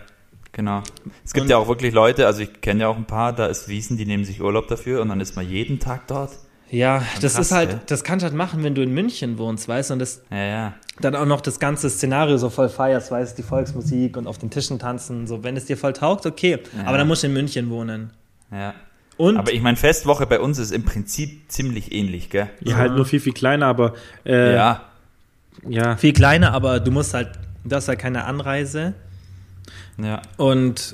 genau. 0.54 0.82
Es 1.26 1.34
gibt 1.34 1.43
und, 1.43 1.50
ja 1.50 1.58
auch 1.58 1.67
wirklich 1.67 1.93
Leute, 1.93 2.26
also 2.26 2.41
ich 2.41 2.62
kenne 2.62 2.84
ja 2.84 2.88
auch 2.88 2.96
ein 2.96 3.06
paar, 3.06 3.34
da 3.34 3.46
ist 3.48 3.67
Wiesen, 3.67 3.98
die 3.98 4.06
nehmen 4.06 4.24
sich 4.24 4.41
Urlaub 4.41 4.70
dafür 4.70 5.02
und 5.02 5.10
dann 5.10 5.20
ist 5.20 5.36
man 5.36 5.48
jeden 5.48 5.78
Tag 5.80 6.08
dort. 6.08 6.32
Ja, 6.69 7.03
das 7.21 7.36
krass, 7.36 7.45
ist 7.47 7.51
halt, 7.51 7.71
ja. 7.71 7.80
das 7.86 8.03
kannst 8.03 8.23
du 8.23 8.27
halt 8.27 8.36
machen, 8.36 8.63
wenn 8.63 8.75
du 8.75 8.82
in 8.82 8.93
München 8.93 9.38
wohnst, 9.38 9.67
weißt 9.67 9.89
du, 9.89 9.93
und 9.93 9.99
das 9.99 10.21
ja, 10.30 10.38
ja. 10.38 10.73
dann 10.99 11.15
auch 11.15 11.25
noch 11.25 11.41
das 11.41 11.60
ganze 11.60 11.89
Szenario 11.89 12.38
so 12.38 12.49
voll 12.49 12.69
feierst, 12.69 13.10
weißt 13.10 13.38
du, 13.38 13.41
die 13.41 13.47
Volksmusik 13.47 14.17
und 14.17 14.27
auf 14.27 14.38
den 14.38 14.49
Tischen 14.49 14.77
tanzen, 14.77 15.27
so, 15.27 15.43
wenn 15.43 15.56
es 15.56 15.65
dir 15.65 15.77
voll 15.77 15.93
taugt, 15.93 16.25
okay, 16.25 16.60
aber 16.86 16.97
dann 16.97 17.08
musst 17.08 17.23
du 17.23 17.27
in 17.27 17.34
München 17.34 17.69
wohnen. 17.69 18.12
Ja. 18.51 18.73
Und 19.17 19.38
aber 19.38 19.51
ich 19.51 19.62
meine, 19.62 19.77
Festwoche 19.77 20.27
bei 20.27 20.39
uns 20.39 20.60
ist 20.60 20.71
im 20.71 20.84
Prinzip 20.84 21.51
ziemlich 21.51 21.91
ähnlich, 21.91 22.30
gell? 22.30 22.49
Ja, 22.62 22.75
halt 22.75 22.93
nur 22.93 23.06
viel, 23.06 23.19
viel 23.19 23.34
kleiner, 23.34 23.65
aber. 23.65 23.95
Äh, 24.25 24.53
ja. 24.53 24.84
Ja. 25.67 25.97
Viel 25.97 26.13
kleiner, 26.13 26.53
aber 26.53 26.80
du 26.80 26.91
musst 26.91 27.15
halt, 27.15 27.32
du 27.63 27.75
hast 27.75 27.88
halt 27.88 27.97
keine 27.97 28.25
Anreise. 28.25 28.93
Ja. 29.97 30.21
Und 30.38 30.93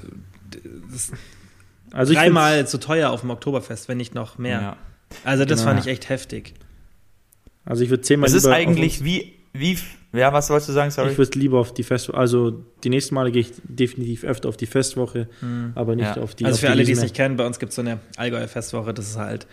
also 1.91 2.13
dreimal 2.13 2.65
zu 2.65 2.79
teuer 2.79 3.09
auf 3.09 3.21
dem 3.21 3.29
Oktoberfest, 3.29 3.89
wenn 3.89 3.97
nicht 3.97 4.15
noch 4.15 4.38
mehr. 4.38 4.62
Ja. 4.62 4.77
Also 5.23 5.45
das 5.45 5.60
genau. 5.60 5.71
fand 5.71 5.86
ich 5.86 5.91
echt 5.91 6.10
heftig. 6.10 6.54
Also 7.65 7.84
ich 7.84 7.89
würde 7.89 8.02
zehnmal. 8.04 8.28
Es 8.28 8.36
ist 8.36 8.45
eigentlich 8.45 9.04
wie, 9.04 9.34
wie, 9.54 9.78
ja, 10.12 10.34
was 10.34 10.49
wolltest 10.49 10.69
du 10.69 10.73
sagen, 10.73 10.91
sorry? 10.91 11.12
Ich 11.12 11.17
würde 11.17 11.39
lieber 11.39 11.60
auf 11.60 11.73
die 11.73 11.84
Festwoche, 11.84 12.17
also 12.17 12.63
die 12.84 12.89
nächsten 12.89 13.15
Male 13.15 13.32
gehe 13.32 13.41
ich 13.41 13.54
definitiv 13.63 14.23
öfter 14.23 14.49
auf 14.49 14.58
die 14.58 14.65
Festwoche, 14.65 15.28
mhm. 15.41 15.71
aber 15.76 15.95
nicht 15.95 16.15
ja. 16.15 16.21
auf 16.21 16.36
die 16.36 16.45
Also 16.45 16.56
auf 16.56 16.60
für 16.60 16.65
die 16.67 16.71
alle, 16.71 16.84
die 16.84 16.91
es 16.91 17.02
nicht 17.02 17.15
kennen, 17.15 17.38
bei 17.38 17.45
uns 17.45 17.60
gibt 17.60 17.71
es 17.71 17.76
so 17.76 17.82
eine 17.82 17.99
Allgäuer 18.17 18.47
Festwoche, 18.47 18.93
das 18.93 19.10
ist 19.10 19.17
halt 19.17 19.47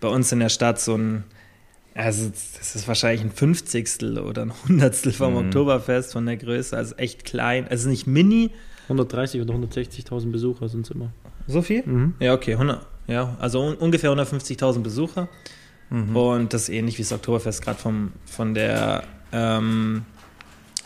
bei 0.00 0.08
uns 0.08 0.32
in 0.32 0.40
der 0.40 0.48
Stadt 0.48 0.80
so 0.80 0.96
ein, 0.96 1.24
also 1.94 2.28
das 2.28 2.74
ist 2.74 2.88
wahrscheinlich 2.88 3.22
ein 3.22 3.30
Fünfzigstel 3.30 4.18
oder 4.18 4.42
ein 4.42 4.52
Hundertstel 4.68 5.12
vom 5.12 5.32
mhm. 5.32 5.46
Oktoberfest 5.46 6.12
von 6.12 6.26
der 6.26 6.36
Größe, 6.36 6.76
also 6.76 6.94
echt 6.96 7.24
klein, 7.24 7.68
also 7.68 7.88
nicht 7.88 8.06
mini. 8.06 8.50
130 8.84 9.40
oder 9.40 9.54
160.000 9.54 10.30
Besucher 10.32 10.68
sind 10.68 10.86
es 10.86 10.90
immer. 10.90 11.12
So 11.46 11.62
viel? 11.62 11.84
Mhm. 11.86 12.14
Ja, 12.20 12.34
okay, 12.34 12.52
100, 12.52 12.84
ja, 13.06 13.36
also 13.40 13.60
un 13.60 13.74
ungefähr 13.74 14.10
150.000 14.10 14.80
Besucher. 14.80 15.28
Mhm. 15.92 16.16
Und 16.16 16.54
das 16.54 16.62
ist 16.62 16.68
ähnlich 16.70 16.98
wie 16.98 17.02
das 17.02 17.12
Oktoberfest, 17.12 17.62
gerade 17.62 17.78
vom, 17.78 18.12
von 18.24 18.54
der, 18.54 19.04
ähm, 19.32 20.04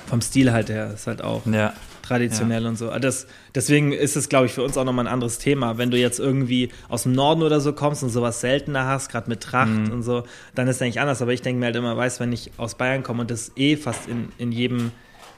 vom 0.07 0.21
Stil 0.21 0.53
halt 0.53 0.69
her, 0.69 0.93
ist 0.95 1.07
halt 1.07 1.23
auch 1.23 1.47
ja. 1.47 1.75
traditionell 2.03 2.65
ja. 2.65 2.69
und 2.69 2.77
so. 2.77 2.91
Das, 2.99 3.29
deswegen 3.55 3.93
ist 3.93 4.17
es, 4.17 4.29
glaube 4.29 4.47
ich, 4.47 4.53
für 4.53 4.63
uns 4.63 4.77
auch 4.77 4.85
nochmal 4.85 5.07
ein 5.07 5.13
anderes 5.13 5.39
Thema. 5.39 5.79
Wenn 5.79 5.93
du 5.93 5.99
jetzt 5.99 6.19
irgendwie 6.19 6.71
aus 6.89 7.05
dem 7.05 7.13
Norden 7.13 7.43
oder 7.43 7.61
so 7.61 7.73
kommst 7.73 8.03
und 8.03 8.11
sowas 8.11 8.41
seltener 8.41 8.87
hast, 8.87 9.09
gerade 9.11 9.29
mit 9.31 9.43
Tracht 9.43 9.71
mhm. 9.71 9.93
und 9.93 10.03
so, 10.03 10.25
dann 10.57 10.67
ist 10.67 10.77
es 10.77 10.83
eigentlich 10.83 11.01
anders. 11.01 11.23
Aber 11.23 11.33
ich 11.33 11.43
denke 11.43 11.61
mir 11.61 11.67
halt 11.67 11.77
immer, 11.77 11.97
weißt 11.97 12.19
wenn 12.19 12.33
ich 12.33 12.51
aus 12.57 12.75
Bayern 12.75 13.05
komme 13.05 13.21
und 13.21 13.31
das 13.31 13.53
eh 13.57 13.77
fast 13.77 14.09
in, 14.09 14.31
in 14.39 14.51
jedem 14.51 14.91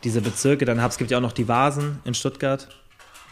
dieser 0.05 0.21
Bezirke 0.23 0.65
dann 0.65 0.81
habe, 0.81 0.93
es 0.93 0.99
gibt 0.99 1.11
ja 1.11 1.19
auch 1.19 1.23
noch 1.23 1.33
die 1.33 1.49
Vasen 1.49 1.99
in 2.05 2.15
Stuttgart. 2.15 2.69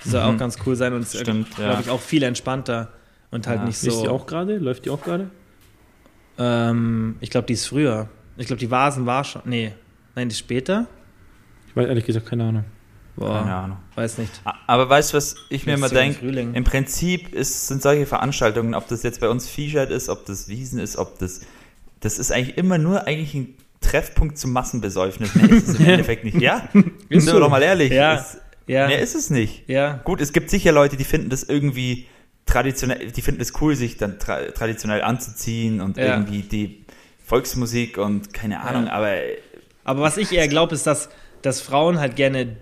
Die 0.04 0.10
soll 0.10 0.22
mhm. 0.22 0.34
auch 0.34 0.38
ganz 0.38 0.58
cool 0.66 0.76
sein 0.76 0.92
und 0.92 1.02
ist, 1.02 1.24
glaube 1.24 1.46
ich, 1.80 1.88
auch 1.88 2.00
viel 2.00 2.22
entspannter 2.24 2.92
und 3.30 3.46
halt 3.46 3.64
nicht 3.64 3.78
so. 3.78 3.88
Ist 3.88 4.02
die 4.02 4.08
auch 4.08 4.26
gerade? 4.26 4.58
Läuft 4.58 4.84
die 4.84 4.90
auch 4.90 5.02
gerade? 5.02 5.30
Ähm, 6.38 7.16
ich 7.20 7.30
glaube, 7.30 7.46
die 7.46 7.54
ist 7.54 7.66
früher. 7.66 8.08
Ich 8.36 8.46
glaube, 8.46 8.60
die 8.60 8.70
Vasen 8.70 9.06
war 9.06 9.24
schon. 9.24 9.42
Nee, 9.44 9.72
nein, 10.14 10.28
die 10.28 10.32
ist 10.32 10.38
später. 10.38 10.86
Ich 11.68 11.76
weiß 11.76 11.88
ehrlich 11.88 12.04
gesagt 12.04 12.26
keine 12.26 12.44
Ahnung. 12.44 12.64
Boah, 13.16 13.40
keine 13.40 13.54
Ahnung. 13.54 13.76
Weiß 13.94 14.18
nicht. 14.18 14.42
Aber 14.66 14.88
weißt 14.88 15.12
du, 15.12 15.16
was 15.16 15.36
ich 15.48 15.64
mir 15.64 15.74
immer 15.74 15.88
denke? 15.88 16.26
Im 16.28 16.64
Prinzip 16.64 17.34
ist, 17.34 17.66
sind 17.66 17.80
solche 17.80 18.04
Veranstaltungen, 18.04 18.74
ob 18.74 18.88
das 18.88 19.02
jetzt 19.02 19.20
bei 19.20 19.28
uns 19.28 19.48
Viehscheid 19.48 19.90
ist, 19.90 20.10
ob 20.10 20.26
das 20.26 20.48
Wiesen 20.48 20.78
ist, 20.78 20.96
ob 20.96 21.18
das. 21.18 21.40
Das 22.00 22.18
ist 22.18 22.30
eigentlich 22.30 22.58
immer 22.58 22.76
nur 22.76 23.06
eigentlich 23.06 23.34
ein 23.34 23.54
Treffpunkt 23.80 24.36
zum 24.36 24.52
Massenbesäufnis. 24.52 25.34
Nee, 25.34 25.46
ist 25.56 25.68
es 25.68 25.78
im 25.78 25.86
Endeffekt 25.86 26.24
nicht. 26.24 26.40
Ja? 26.40 26.68
Sind 26.72 27.08
wir 27.10 27.40
doch 27.40 27.48
mal 27.48 27.62
ehrlich. 27.62 27.90
Ja. 27.90 28.16
Ist, 28.16 28.38
ja. 28.66 28.86
Mehr 28.86 29.00
ist 29.00 29.14
es 29.14 29.30
nicht. 29.30 29.66
Ja. 29.68 30.00
Gut, 30.04 30.20
es 30.20 30.32
gibt 30.34 30.50
sicher 30.50 30.72
Leute, 30.72 30.96
die 30.96 31.04
finden 31.04 31.30
das 31.30 31.42
irgendwie 31.42 32.06
traditionell, 32.46 33.10
die 33.10 33.22
finden 33.22 33.40
es 33.40 33.52
cool, 33.60 33.76
sich 33.76 33.96
dann 33.96 34.18
tra 34.18 34.40
traditionell 34.52 35.02
anzuziehen 35.02 35.80
und 35.80 35.96
ja. 35.96 36.06
irgendwie 36.06 36.42
die 36.42 36.84
Volksmusik 37.24 37.98
und 37.98 38.32
keine 38.32 38.60
Ahnung, 38.60 38.86
ja. 38.86 38.92
aber. 38.92 39.14
Aber 39.84 40.00
was 40.00 40.16
ich 40.16 40.32
eher 40.32 40.48
glaube, 40.48 40.74
ist, 40.74 40.86
dass, 40.86 41.10
dass 41.42 41.60
Frauen 41.60 42.00
halt 42.00 42.16
gerne 42.16 42.56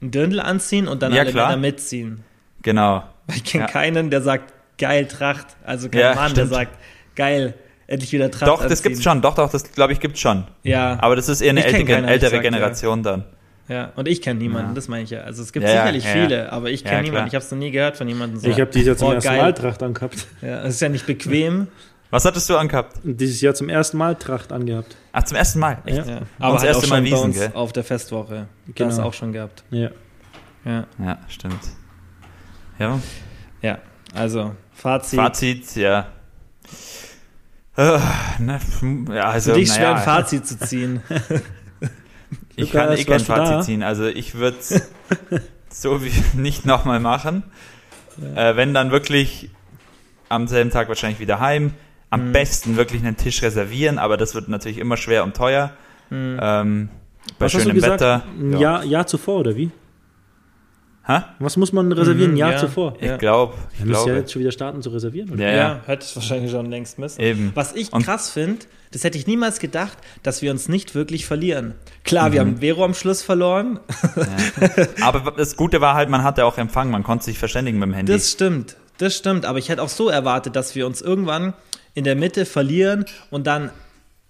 ein 0.00 0.10
Dirndl 0.10 0.40
anziehen 0.40 0.88
und 0.88 1.02
dann 1.02 1.12
ja, 1.12 1.22
alle 1.22 1.32
klar. 1.32 1.48
Männer 1.48 1.60
mitziehen. 1.60 2.24
Genau. 2.62 3.02
Ich 3.34 3.44
kenne 3.44 3.66
keinen, 3.66 4.10
der 4.10 4.22
sagt, 4.22 4.52
geil 4.78 5.06
Tracht. 5.06 5.56
Also 5.64 5.88
kein 5.88 6.14
Mann, 6.14 6.30
stimmt. 6.30 6.38
der 6.38 6.46
sagt, 6.46 6.78
geil, 7.14 7.54
endlich 7.86 8.12
wieder 8.12 8.30
Tracht. 8.30 8.48
Doch, 8.48 8.54
anziehen. 8.54 8.70
das 8.70 8.82
gibt's 8.82 9.02
schon. 9.02 9.20
Doch, 9.22 9.34
doch, 9.34 9.50
das 9.50 9.70
glaube 9.72 9.92
ich 9.92 10.00
gibt's 10.00 10.20
schon. 10.20 10.44
Ja. 10.62 10.98
Aber 11.00 11.16
das 11.16 11.28
ist 11.28 11.40
eher 11.40 11.50
eine 11.50 11.64
ältere, 11.64 11.84
keiner, 11.84 12.08
ältere 12.08 12.40
Generation 12.40 13.02
dann. 13.02 13.24
Ja, 13.68 13.92
und 13.96 14.08
ich 14.08 14.20
kenne 14.22 14.40
niemanden, 14.40 14.70
ja. 14.70 14.74
das 14.74 14.88
meine 14.88 15.04
ich 15.04 15.10
ja. 15.10 15.20
Also 15.20 15.42
es 15.42 15.52
gibt 15.52 15.64
ja, 15.64 15.72
sicherlich 15.72 16.04
ja, 16.04 16.10
viele, 16.10 16.52
aber 16.52 16.70
ich 16.70 16.84
kenne 16.84 17.02
niemanden. 17.02 17.28
Ich 17.28 17.34
habe 17.34 17.44
es 17.44 17.50
noch 17.50 17.58
nie 17.58 17.70
gehört 17.70 17.96
von 17.96 18.08
jemandem 18.08 18.40
so. 18.40 18.48
Ich 18.48 18.60
habe 18.60 18.70
dieses 18.70 18.86
Jahr 18.88 18.96
zum 18.96 19.12
ersten 19.12 19.28
geil. 19.30 19.40
Mal 19.40 19.54
Tracht 19.54 19.82
angehabt. 19.82 20.26
Ja, 20.42 20.62
es 20.64 20.74
ist 20.74 20.80
ja 20.80 20.88
nicht 20.88 21.06
bequem. 21.06 21.68
Was 22.10 22.24
hattest 22.24 22.50
du 22.50 22.56
angehabt? 22.56 22.98
Dieses 23.04 23.40
Jahr 23.40 23.54
zum 23.54 23.68
ersten 23.68 23.96
Mal 23.96 24.16
Tracht 24.16 24.52
angehabt. 24.52 24.96
Ach, 25.12 25.22
zum 25.22 25.36
ersten 25.36 25.60
Mal? 25.60 25.78
Echt? 25.86 26.06
Ja. 26.06 26.22
Aber 26.38 26.54
das 26.54 26.64
erste 26.64 26.88
Mal 26.88 27.02
Wiesen, 27.04 27.32
gell? 27.32 27.52
auf 27.54 27.72
der 27.72 27.84
Festwoche. 27.84 28.48
Genau. 28.74 28.90
Das 28.90 28.98
auch 28.98 29.14
schon 29.14 29.32
gehabt. 29.32 29.64
Ja. 29.70 29.90
Ja, 30.64 30.86
ja 30.98 31.18
stimmt. 31.28 31.60
Ja. 32.78 33.00
Ja, 33.62 33.78
also 34.14 34.54
Fazit. 34.72 35.18
Fazit, 35.18 35.76
ja. 35.76 36.08
Uh, 37.78 37.98
ne, 38.38 38.60
ja 39.14 39.30
also, 39.30 39.52
Für 39.52 39.58
dich 39.58 39.72
schwer 39.72 39.96
ein 39.96 40.02
Fazit 40.02 40.46
zu 40.46 40.58
ziehen. 40.58 41.02
Ich 42.56 42.72
Lukas, 42.72 42.88
kann 42.88 42.98
eh 42.98 43.04
kein 43.04 43.20
Fazit 43.20 43.54
da? 43.54 43.60
ziehen. 43.62 43.82
Also 43.82 44.06
ich 44.06 44.34
würde 44.34 44.58
es 44.58 44.82
so 45.70 46.04
wie 46.04 46.12
nicht 46.36 46.66
nochmal 46.66 47.00
machen. 47.00 47.44
Ja. 48.18 48.50
Äh, 48.50 48.56
wenn 48.56 48.74
dann 48.74 48.90
wirklich 48.90 49.50
am 50.28 50.48
selben 50.48 50.70
Tag 50.70 50.88
wahrscheinlich 50.88 51.20
wieder 51.20 51.40
heim. 51.40 51.74
Am 52.10 52.28
mhm. 52.28 52.32
besten 52.32 52.76
wirklich 52.76 53.02
einen 53.02 53.16
Tisch 53.16 53.42
reservieren, 53.42 53.98
aber 53.98 54.16
das 54.16 54.34
wird 54.34 54.48
natürlich 54.48 54.78
immer 54.78 54.96
schwer 54.96 55.24
und 55.24 55.34
teuer. 55.36 55.72
Mhm. 56.10 56.38
Ähm, 56.42 56.88
bei 57.38 57.46
Was 57.46 57.52
schönem 57.52 57.80
Wetter. 57.80 58.22
Ein 58.38 58.58
Jahr, 58.58 58.84
Jahr 58.84 59.06
zuvor, 59.06 59.40
oder 59.40 59.56
wie? 59.56 59.70
Hä? 61.04 61.22
Was 61.40 61.56
muss 61.56 61.72
man 61.72 61.90
reservieren, 61.90 62.30
ein 62.30 62.34
mhm, 62.34 62.38
Jahr 62.38 62.52
ja, 62.52 62.58
zuvor? 62.58 62.94
Ich 63.00 63.18
glaube. 63.18 63.54
Ich 63.76 63.84
müsste 63.84 64.10
ja 64.10 64.16
jetzt 64.16 64.32
schon 64.32 64.40
wieder 64.40 64.52
starten 64.52 64.82
zu 64.82 64.90
reservieren, 64.90 65.30
oder? 65.30 65.42
Ja, 65.42 65.50
ja. 65.50 65.56
ja 65.56 65.80
hätte 65.86 66.04
es 66.04 66.14
wahrscheinlich 66.14 66.52
schon 66.52 66.66
längst 66.66 66.98
müssen. 66.98 67.20
Eben. 67.20 67.50
Was 67.54 67.74
ich 67.74 67.92
und 67.92 68.04
krass 68.04 68.30
finde, 68.30 68.66
das 68.92 69.02
hätte 69.02 69.18
ich 69.18 69.26
niemals 69.26 69.58
gedacht, 69.58 69.98
dass 70.22 70.42
wir 70.42 70.52
uns 70.52 70.68
nicht 70.68 70.94
wirklich 70.94 71.26
verlieren. 71.26 71.74
Klar, 72.04 72.28
mhm. 72.28 72.32
wir 72.32 72.40
haben 72.40 72.56
Vero 72.58 72.84
am 72.84 72.94
Schluss 72.94 73.22
verloren. 73.22 73.80
Ja. 74.16 74.86
Aber 75.00 75.32
das 75.32 75.56
Gute 75.56 75.80
war 75.80 75.94
halt, 75.94 76.08
man 76.08 76.22
hatte 76.22 76.44
auch 76.44 76.56
Empfang, 76.56 76.90
man 76.90 77.02
konnte 77.02 77.24
sich 77.24 77.38
verständigen 77.38 77.78
mit 77.78 77.88
dem 77.88 77.94
Handy. 77.94 78.12
Das 78.12 78.30
stimmt, 78.30 78.76
das 78.98 79.16
stimmt. 79.16 79.44
Aber 79.44 79.58
ich 79.58 79.70
hätte 79.70 79.82
auch 79.82 79.88
so 79.88 80.08
erwartet, 80.08 80.54
dass 80.54 80.74
wir 80.76 80.86
uns 80.86 81.00
irgendwann 81.00 81.54
in 81.94 82.04
der 82.04 82.14
Mitte 82.14 82.46
verlieren 82.46 83.06
und 83.30 83.46
dann 83.46 83.70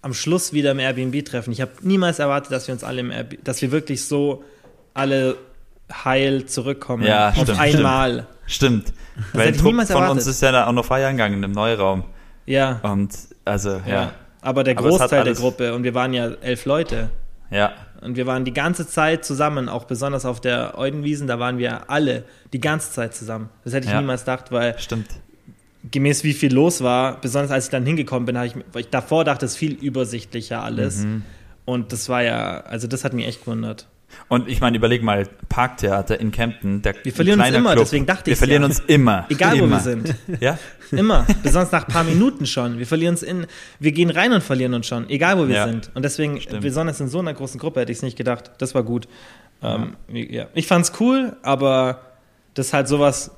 am 0.00 0.14
Schluss 0.14 0.52
wieder 0.52 0.70
im 0.70 0.78
Airbnb 0.78 1.24
treffen. 1.24 1.52
Ich 1.52 1.61
habe 1.61 1.72
niemals 1.82 2.18
erwartet, 2.18 2.50
dass 2.50 2.66
wir 2.66 2.72
uns 2.72 2.82
alle 2.82 3.00
im 3.00 3.11
Airbnb, 3.11 3.44
dass 3.44 3.61
wir 3.61 3.72
wirklich 3.72 4.04
so 4.04 4.42
alle 4.94 5.37
heil 6.05 6.46
zurückkommen. 6.46 7.05
Ja, 7.05 7.28
auf 7.31 7.37
stimmt, 7.37 7.61
einmal. 7.61 8.26
Stimmt. 8.46 8.88
stimmt. 8.88 8.94
Weil 9.33 9.52
Trupp 9.52 9.74
von 9.74 9.81
erwartet. 9.81 10.11
uns 10.11 10.26
ist 10.26 10.42
ja 10.42 10.52
da 10.52 10.66
auch 10.66 10.72
noch 10.72 10.85
feiern 10.85 11.16
gegangen 11.16 11.42
im 11.42 11.52
Neuraum. 11.52 12.05
Ja. 12.46 12.81
Und 12.83 13.16
also, 13.44 13.81
ja. 13.87 13.92
ja. 13.92 14.12
Aber 14.40 14.64
der 14.64 14.74
Großteil 14.74 15.20
Aber 15.20 15.24
der 15.24 15.35
Gruppe, 15.35 15.74
und 15.74 15.85
wir 15.85 15.94
waren 15.94 16.12
ja 16.12 16.31
elf 16.40 16.64
Leute. 16.64 17.11
Ja. 17.50 17.72
Und 18.00 18.16
wir 18.16 18.26
waren 18.26 18.44
die 18.44 18.52
ganze 18.52 18.87
Zeit 18.87 19.24
zusammen, 19.24 19.68
auch 19.68 19.85
besonders 19.85 20.24
auf 20.24 20.40
der 20.40 20.76
Eudenwiesen, 20.76 21.28
da 21.28 21.38
waren 21.38 21.59
wir 21.59 21.88
alle 21.88 22.24
die 22.52 22.61
ganze 22.61 22.90
Zeit 22.90 23.14
zusammen. 23.14 23.48
Das 23.62 23.72
hätte 23.72 23.87
ich 23.87 23.92
ja. 23.92 24.00
niemals 24.00 24.22
gedacht, 24.22 24.50
weil 24.50 24.76
Stimmt. 24.78 25.07
gemäß 25.88 26.24
wie 26.24 26.33
viel 26.33 26.52
los 26.52 26.83
war, 26.83 27.20
besonders 27.20 27.52
als 27.52 27.66
ich 27.66 27.70
dann 27.70 27.87
hingekommen 27.87 28.26
bin, 28.26 28.37
habe 28.37 28.48
ich, 28.48 28.55
weil 28.72 28.81
ich 28.83 28.90
davor 28.90 29.24
dachte, 29.24 29.46
es 29.46 29.52
ist 29.52 29.59
viel 29.59 29.74
übersichtlicher 29.74 30.62
alles. 30.62 31.05
Mhm. 31.05 31.22
Und 31.64 31.92
das 31.92 32.09
war 32.09 32.22
ja, 32.22 32.62
also 32.62 32.88
das 32.88 33.05
hat 33.05 33.12
mich 33.12 33.26
echt 33.26 33.44
gewundert. 33.44 33.87
Und 34.29 34.48
ich 34.48 34.61
meine, 34.61 34.77
überleg 34.77 35.03
mal, 35.03 35.29
Parktheater 35.48 36.18
in 36.18 36.31
Kempten. 36.31 36.83
Der 36.83 36.94
wir 37.03 37.12
verlieren 37.12 37.40
uns 37.40 37.51
immer, 37.51 37.72
Club. 37.72 37.85
deswegen 37.85 38.07
dachte 38.07 38.31
ich. 38.31 38.37
Wir 38.37 38.37
verlieren 38.38 38.62
ja. 38.62 38.68
uns 38.68 38.81
immer. 38.81 39.27
Egal 39.29 39.57
immer. 39.57 39.66
wo 39.66 39.70
wir 39.70 39.81
sind. 39.81 40.14
Ja? 40.40 40.59
Immer. 40.90 41.27
Besonders 41.42 41.72
nach 41.72 41.87
ein 41.87 41.92
paar 41.92 42.05
Minuten 42.05 42.46
schon. 42.46 42.79
Wir 42.79 42.87
verlieren 42.87 43.14
uns 43.14 43.22
in, 43.22 43.46
wir 43.79 43.92
gehen 43.92 44.11
rein 44.11 44.33
und 44.33 44.42
verlieren 44.42 44.75
uns 44.75 44.87
schon, 44.87 45.09
egal 45.09 45.38
wo 45.38 45.48
wir 45.48 45.57
ja. 45.57 45.66
sind. 45.66 45.90
Und 45.94 46.05
deswegen, 46.05 46.40
Stimmt. 46.40 46.62
besonders 46.62 47.01
in 47.01 47.09
so 47.09 47.18
einer 47.18 47.35
großen 47.35 47.59
Gruppe 47.59 47.81
hätte 47.81 47.92
ich 47.92 47.98
es 47.98 48.03
nicht 48.03 48.16
gedacht. 48.16 48.51
Das 48.59 48.75
war 48.75 48.83
gut. 48.83 49.09
Ähm, 49.62 49.96
ja. 50.09 50.46
Ich 50.55 50.66
fand's 50.66 50.92
cool, 51.01 51.37
aber 51.42 52.03
das 52.55 52.66
ist 52.66 52.72
halt 52.72 52.88
sowas, 52.88 53.31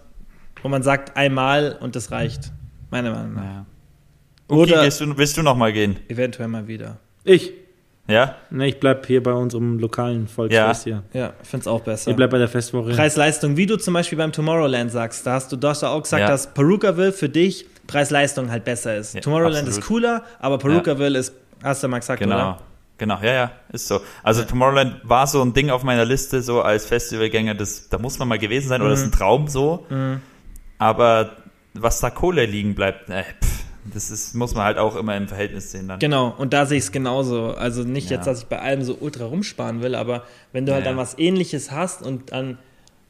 wo 0.63 0.69
man 0.69 0.83
sagt 0.83 1.17
einmal 1.17 1.77
und 1.81 1.97
das 1.97 2.11
reicht. 2.11 2.53
Meiner 2.91 3.13
Meinung 3.13 3.35
nach. 3.35 3.43
Ja. 3.43 3.67
Okay, 4.49 4.61
Oder 4.61 4.89
du, 4.89 5.17
willst 5.17 5.37
du 5.37 5.43
noch 5.43 5.57
mal 5.57 5.73
gehen? 5.73 5.97
Eventuell 6.09 6.49
mal 6.49 6.69
wieder. 6.69 6.99
Ich. 7.25 7.53
Ja? 8.07 8.35
Ne, 8.51 8.69
ich 8.69 8.81
bleib 8.81 9.07
hier 9.07 9.23
bei 9.23 9.33
unserem 9.33 9.79
lokalen 9.79 10.29
Volksfest 10.29 10.87
ja. 10.87 11.03
hier. 11.13 11.21
Ja, 11.21 11.33
ich 11.43 11.49
finde 11.49 11.63
es 11.63 11.67
auch 11.67 11.81
besser. 11.81 12.11
Ich 12.11 12.17
bleib 12.17 12.31
bei 12.31 12.39
der 12.39 12.49
Festwoche. 12.49 12.93
Preis-Leistung, 12.93 13.57
wie 13.57 13.67
du 13.67 13.77
zum 13.77 13.95
Beispiel 13.95 14.19
beim 14.19 14.33
Tomorrowland 14.33 14.93
sagst, 14.93 15.27
da 15.27 15.35
hast 15.35 15.51
du 15.53 15.57
doch 15.57 15.83
auch 15.83 16.03
gesagt, 16.03 16.21
ja. 16.21 16.29
dass 16.29 16.53
Perukaville 16.53 17.13
für 17.13 17.29
dich 17.31 17.67
Preis-Leistung 17.87 18.51
halt 18.51 18.65
besser 18.65 18.97
ist. 18.97 19.15
Ja, 19.15 19.21
Tomorrowland 19.21 19.69
absolut. 19.69 19.79
ist 19.79 19.87
cooler, 19.87 20.23
aber 20.39 20.59
Perukaville 20.59 21.15
ja. 21.15 21.21
ist, 21.21 21.35
hast 21.63 21.83
du 21.83 21.89
mal 21.89 21.99
gesagt, 21.99 22.21
genau. 22.21 22.35
oder? 22.35 22.59
Genau, 22.97 23.19
ja, 23.23 23.33
ja, 23.33 23.51
ist 23.73 23.89
so. 23.89 24.01
Also 24.23 24.43
ja. 24.43 24.47
Tomorrowland 24.47 25.01
war 25.03 25.27
so 25.27 25.43
ein 25.43 25.53
Ding 25.53 25.71
auf 25.71 25.83
meiner 25.83 26.05
Liste, 26.05 26.43
so 26.43 26.63
als 26.63 26.87
Festivalgänger, 26.87 27.55
das, 27.55 27.89
da 27.89 27.99
muss 27.99 28.19
man 28.19 28.29
mal 28.29 28.39
gewesen 28.39 28.69
sein, 28.69 28.81
mhm. 28.81 28.87
oder 28.87 28.91
das 28.93 29.01
ist 29.01 29.07
ein 29.07 29.11
mhm. 29.11 29.19
Traum 29.19 29.49
so. 29.49 29.87
Mhm. 29.89 30.21
Aber 30.79 31.31
was 31.73 32.01
da 32.01 32.11
Kohle 32.11 32.47
liegen 32.47 32.75
bleibt, 32.75 33.11
äh, 33.11 33.25
pff, 33.25 33.54
das 33.93 34.11
ist, 34.11 34.35
muss 34.35 34.55
man 34.55 34.65
halt 34.65 34.79
auch 34.79 34.97
immer 34.97 35.17
im 35.17 35.29
Verhältnis 35.29 35.71
sehen 35.71 35.89
dann. 35.89 35.99
Genau, 35.99 36.35
und 36.37 36.53
da 36.53 36.67
sehe 36.67 36.79
ich 36.79 36.85
es 36.85 36.93
genauso. 36.93 37.49
Also 37.55 37.83
nicht 37.83 38.11
ja. 38.11 38.17
jetzt, 38.17 38.27
dass 38.27 38.41
ich 38.41 38.47
bei 38.47 38.59
allem 38.59 38.83
so 38.83 38.97
ultra 39.01 39.25
rumsparen 39.25 39.83
will, 39.83 39.95
aber 39.95 40.25
wenn 40.53 40.67
du 40.67 40.73
halt 40.73 40.85
ja, 40.85 40.91
halt 40.91 40.99
dann 40.99 41.03
was 41.03 41.19
ähnliches 41.19 41.71
hast 41.71 42.03
und 42.03 42.33
dann 42.33 42.59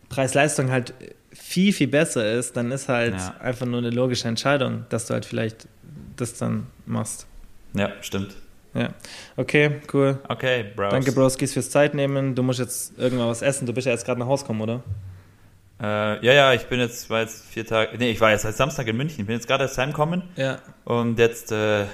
Preis-Leistung 0.08 0.70
halt 0.70 0.94
viel, 1.32 1.72
viel 1.72 1.88
besser 1.88 2.32
ist, 2.32 2.56
dann 2.56 2.70
ist 2.72 2.88
halt 2.88 3.14
einfach 3.40 3.66
nur 3.66 3.78
eine 3.78 3.90
logische 3.90 4.28
Entscheidung, 4.28 4.86
dass 4.88 5.06
du 5.06 5.14
halt 5.14 5.24
vielleicht 5.24 5.68
das 6.16 6.34
dann 6.34 6.66
machst. 6.86 7.26
Ja, 7.74 7.90
stimmt. 8.00 8.36
Ja. 8.74 8.88
Okay, 9.36 9.80
cool. 9.92 10.18
Okay, 10.28 10.64
Bros. 10.74 10.90
Danke, 10.90 11.12
Broskis, 11.12 11.52
fürs 11.52 11.70
Zeit 11.70 11.94
nehmen. 11.94 12.34
Du 12.34 12.42
musst 12.42 12.58
jetzt 12.58 12.98
irgendwann 12.98 13.28
was 13.28 13.42
essen. 13.42 13.66
Du 13.66 13.72
bist 13.72 13.86
ja 13.86 13.92
jetzt 13.92 14.04
gerade 14.04 14.18
nach 14.18 14.26
Hause 14.26 14.42
gekommen, 14.42 14.62
oder? 14.62 14.82
Äh, 15.84 16.24
ja, 16.24 16.32
ja, 16.32 16.52
ich 16.54 16.66
bin 16.66 16.80
jetzt, 16.80 17.10
war 17.10 17.20
jetzt 17.20 17.44
vier 17.44 17.66
Tage, 17.66 17.98
nee, 17.98 18.10
ich 18.10 18.20
war 18.20 18.30
jetzt 18.30 18.42
seit 18.42 18.56
Samstag 18.56 18.86
in 18.86 18.96
München, 18.96 19.20
ich 19.20 19.26
bin 19.26 19.36
jetzt 19.36 19.46
gerade 19.46 19.64
erst 19.64 19.76
heimgekommen. 19.76 20.22
Ja. 20.36 20.58
Und 20.84 21.18
jetzt 21.18 21.52
äh, 21.52 21.84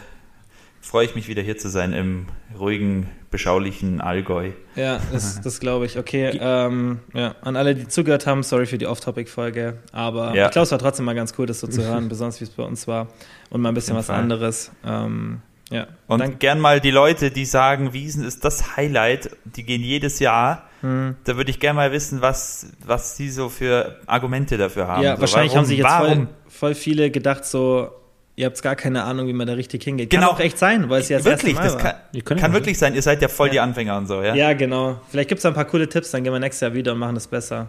freue 0.80 1.06
ich 1.06 1.16
mich 1.16 1.26
wieder 1.26 1.42
hier 1.42 1.58
zu 1.58 1.68
sein 1.68 1.92
im 1.92 2.26
ruhigen, 2.56 3.10
beschaulichen 3.30 4.00
Allgäu. 4.00 4.50
Ja, 4.76 5.00
das, 5.10 5.40
das 5.44 5.58
glaube 5.58 5.86
ich. 5.86 5.98
Okay, 5.98 6.38
ähm, 6.40 7.00
ja, 7.14 7.34
an 7.42 7.56
alle, 7.56 7.74
die 7.74 7.88
zugehört 7.88 8.26
haben, 8.26 8.44
sorry 8.44 8.66
für 8.66 8.78
die 8.78 8.86
Off-Topic-Folge, 8.86 9.78
aber 9.90 10.34
ja. 10.34 10.46
ich 10.46 10.52
glaube, 10.52 10.64
es 10.64 10.70
war 10.70 10.78
trotzdem 10.78 11.04
mal 11.04 11.16
ganz 11.16 11.34
cool, 11.38 11.46
das 11.46 11.58
so 11.58 11.66
zu 11.66 11.82
hören, 11.82 12.08
besonders 12.08 12.40
wie 12.40 12.44
es 12.44 12.50
bei 12.50 12.62
uns 12.62 12.86
war 12.86 13.08
und 13.50 13.60
mal 13.60 13.70
ein 13.70 13.74
bisschen 13.74 13.96
was 13.96 14.06
Fall. 14.06 14.20
anderes. 14.20 14.70
Ähm, 14.84 15.42
ja. 15.70 15.88
Und 16.06 16.20
dann, 16.20 16.38
gern 16.38 16.60
mal 16.60 16.80
die 16.80 16.90
Leute, 16.92 17.32
die 17.32 17.44
sagen, 17.44 17.92
Wiesen 17.92 18.24
ist 18.24 18.44
das 18.44 18.76
Highlight, 18.76 19.30
die 19.44 19.64
gehen 19.64 19.82
jedes 19.82 20.20
Jahr. 20.20 20.69
Hm. 20.80 21.16
Da 21.24 21.36
würde 21.36 21.50
ich 21.50 21.60
gerne 21.60 21.76
mal 21.76 21.92
wissen, 21.92 22.22
was, 22.22 22.68
was 22.84 23.16
sie 23.16 23.28
so 23.28 23.48
für 23.48 24.00
Argumente 24.06 24.56
dafür 24.56 24.88
haben. 24.88 25.02
Ja, 25.02 25.16
so, 25.16 25.20
wahrscheinlich 25.20 25.52
warum, 25.52 25.64
haben 25.64 25.68
sich 25.68 25.78
jetzt 25.78 25.90
voll, 25.90 26.28
voll, 26.48 26.74
viele 26.74 27.10
gedacht, 27.10 27.44
so, 27.44 27.90
ihr 28.36 28.46
habt 28.46 28.62
gar 28.62 28.76
keine 28.76 29.04
Ahnung, 29.04 29.26
wie 29.26 29.32
man 29.32 29.46
da 29.46 29.52
richtig 29.54 29.84
hingeht. 29.84 30.10
Kann 30.10 30.20
genau. 30.20 30.32
auch 30.32 30.40
echt 30.40 30.58
sein, 30.58 30.88
weil 30.88 31.02
es 31.02 31.08
ja 31.08 31.18
das 31.18 31.26
wirklich, 31.26 31.56
erste 31.56 31.82
Mal 31.82 31.94
das 32.12 32.24
kann, 32.24 32.38
kann 32.38 32.52
wirklich 32.52 32.78
sein. 32.78 32.94
Ihr 32.94 33.02
seid 33.02 33.20
ja 33.20 33.28
voll 33.28 33.48
ja. 33.48 33.52
die 33.52 33.60
Anfänger 33.60 33.96
und 33.98 34.06
so, 34.06 34.22
ja? 34.22 34.34
Ja, 34.34 34.52
genau. 34.54 35.00
Vielleicht 35.10 35.28
gibt 35.28 35.40
es 35.40 35.46
ein 35.46 35.54
paar 35.54 35.66
coole 35.66 35.88
Tipps, 35.88 36.10
dann 36.10 36.24
gehen 36.24 36.32
wir 36.32 36.40
nächstes 36.40 36.60
Jahr 36.60 36.74
wieder 36.74 36.92
und 36.92 36.98
machen 36.98 37.14
das 37.14 37.26
besser. 37.26 37.66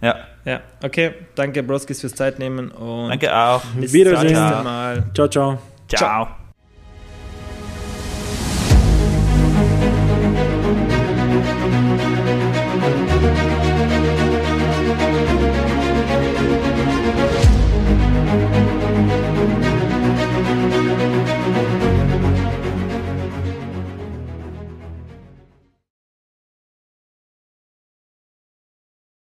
Ja. 0.00 0.16
Ja, 0.44 0.60
okay. 0.82 1.12
Danke, 1.34 1.62
Broskis, 1.62 2.00
fürs 2.00 2.14
Zeitnehmen 2.14 2.70
und 2.70 3.08
Danke 3.08 3.34
auch. 3.34 3.62
Bis 3.80 3.92
Wiedersehen. 3.92 4.34
Mal. 4.34 5.04
Ciao, 5.14 5.28
ciao. 5.28 5.58
Ciao. 5.88 5.98
ciao. 5.98 6.47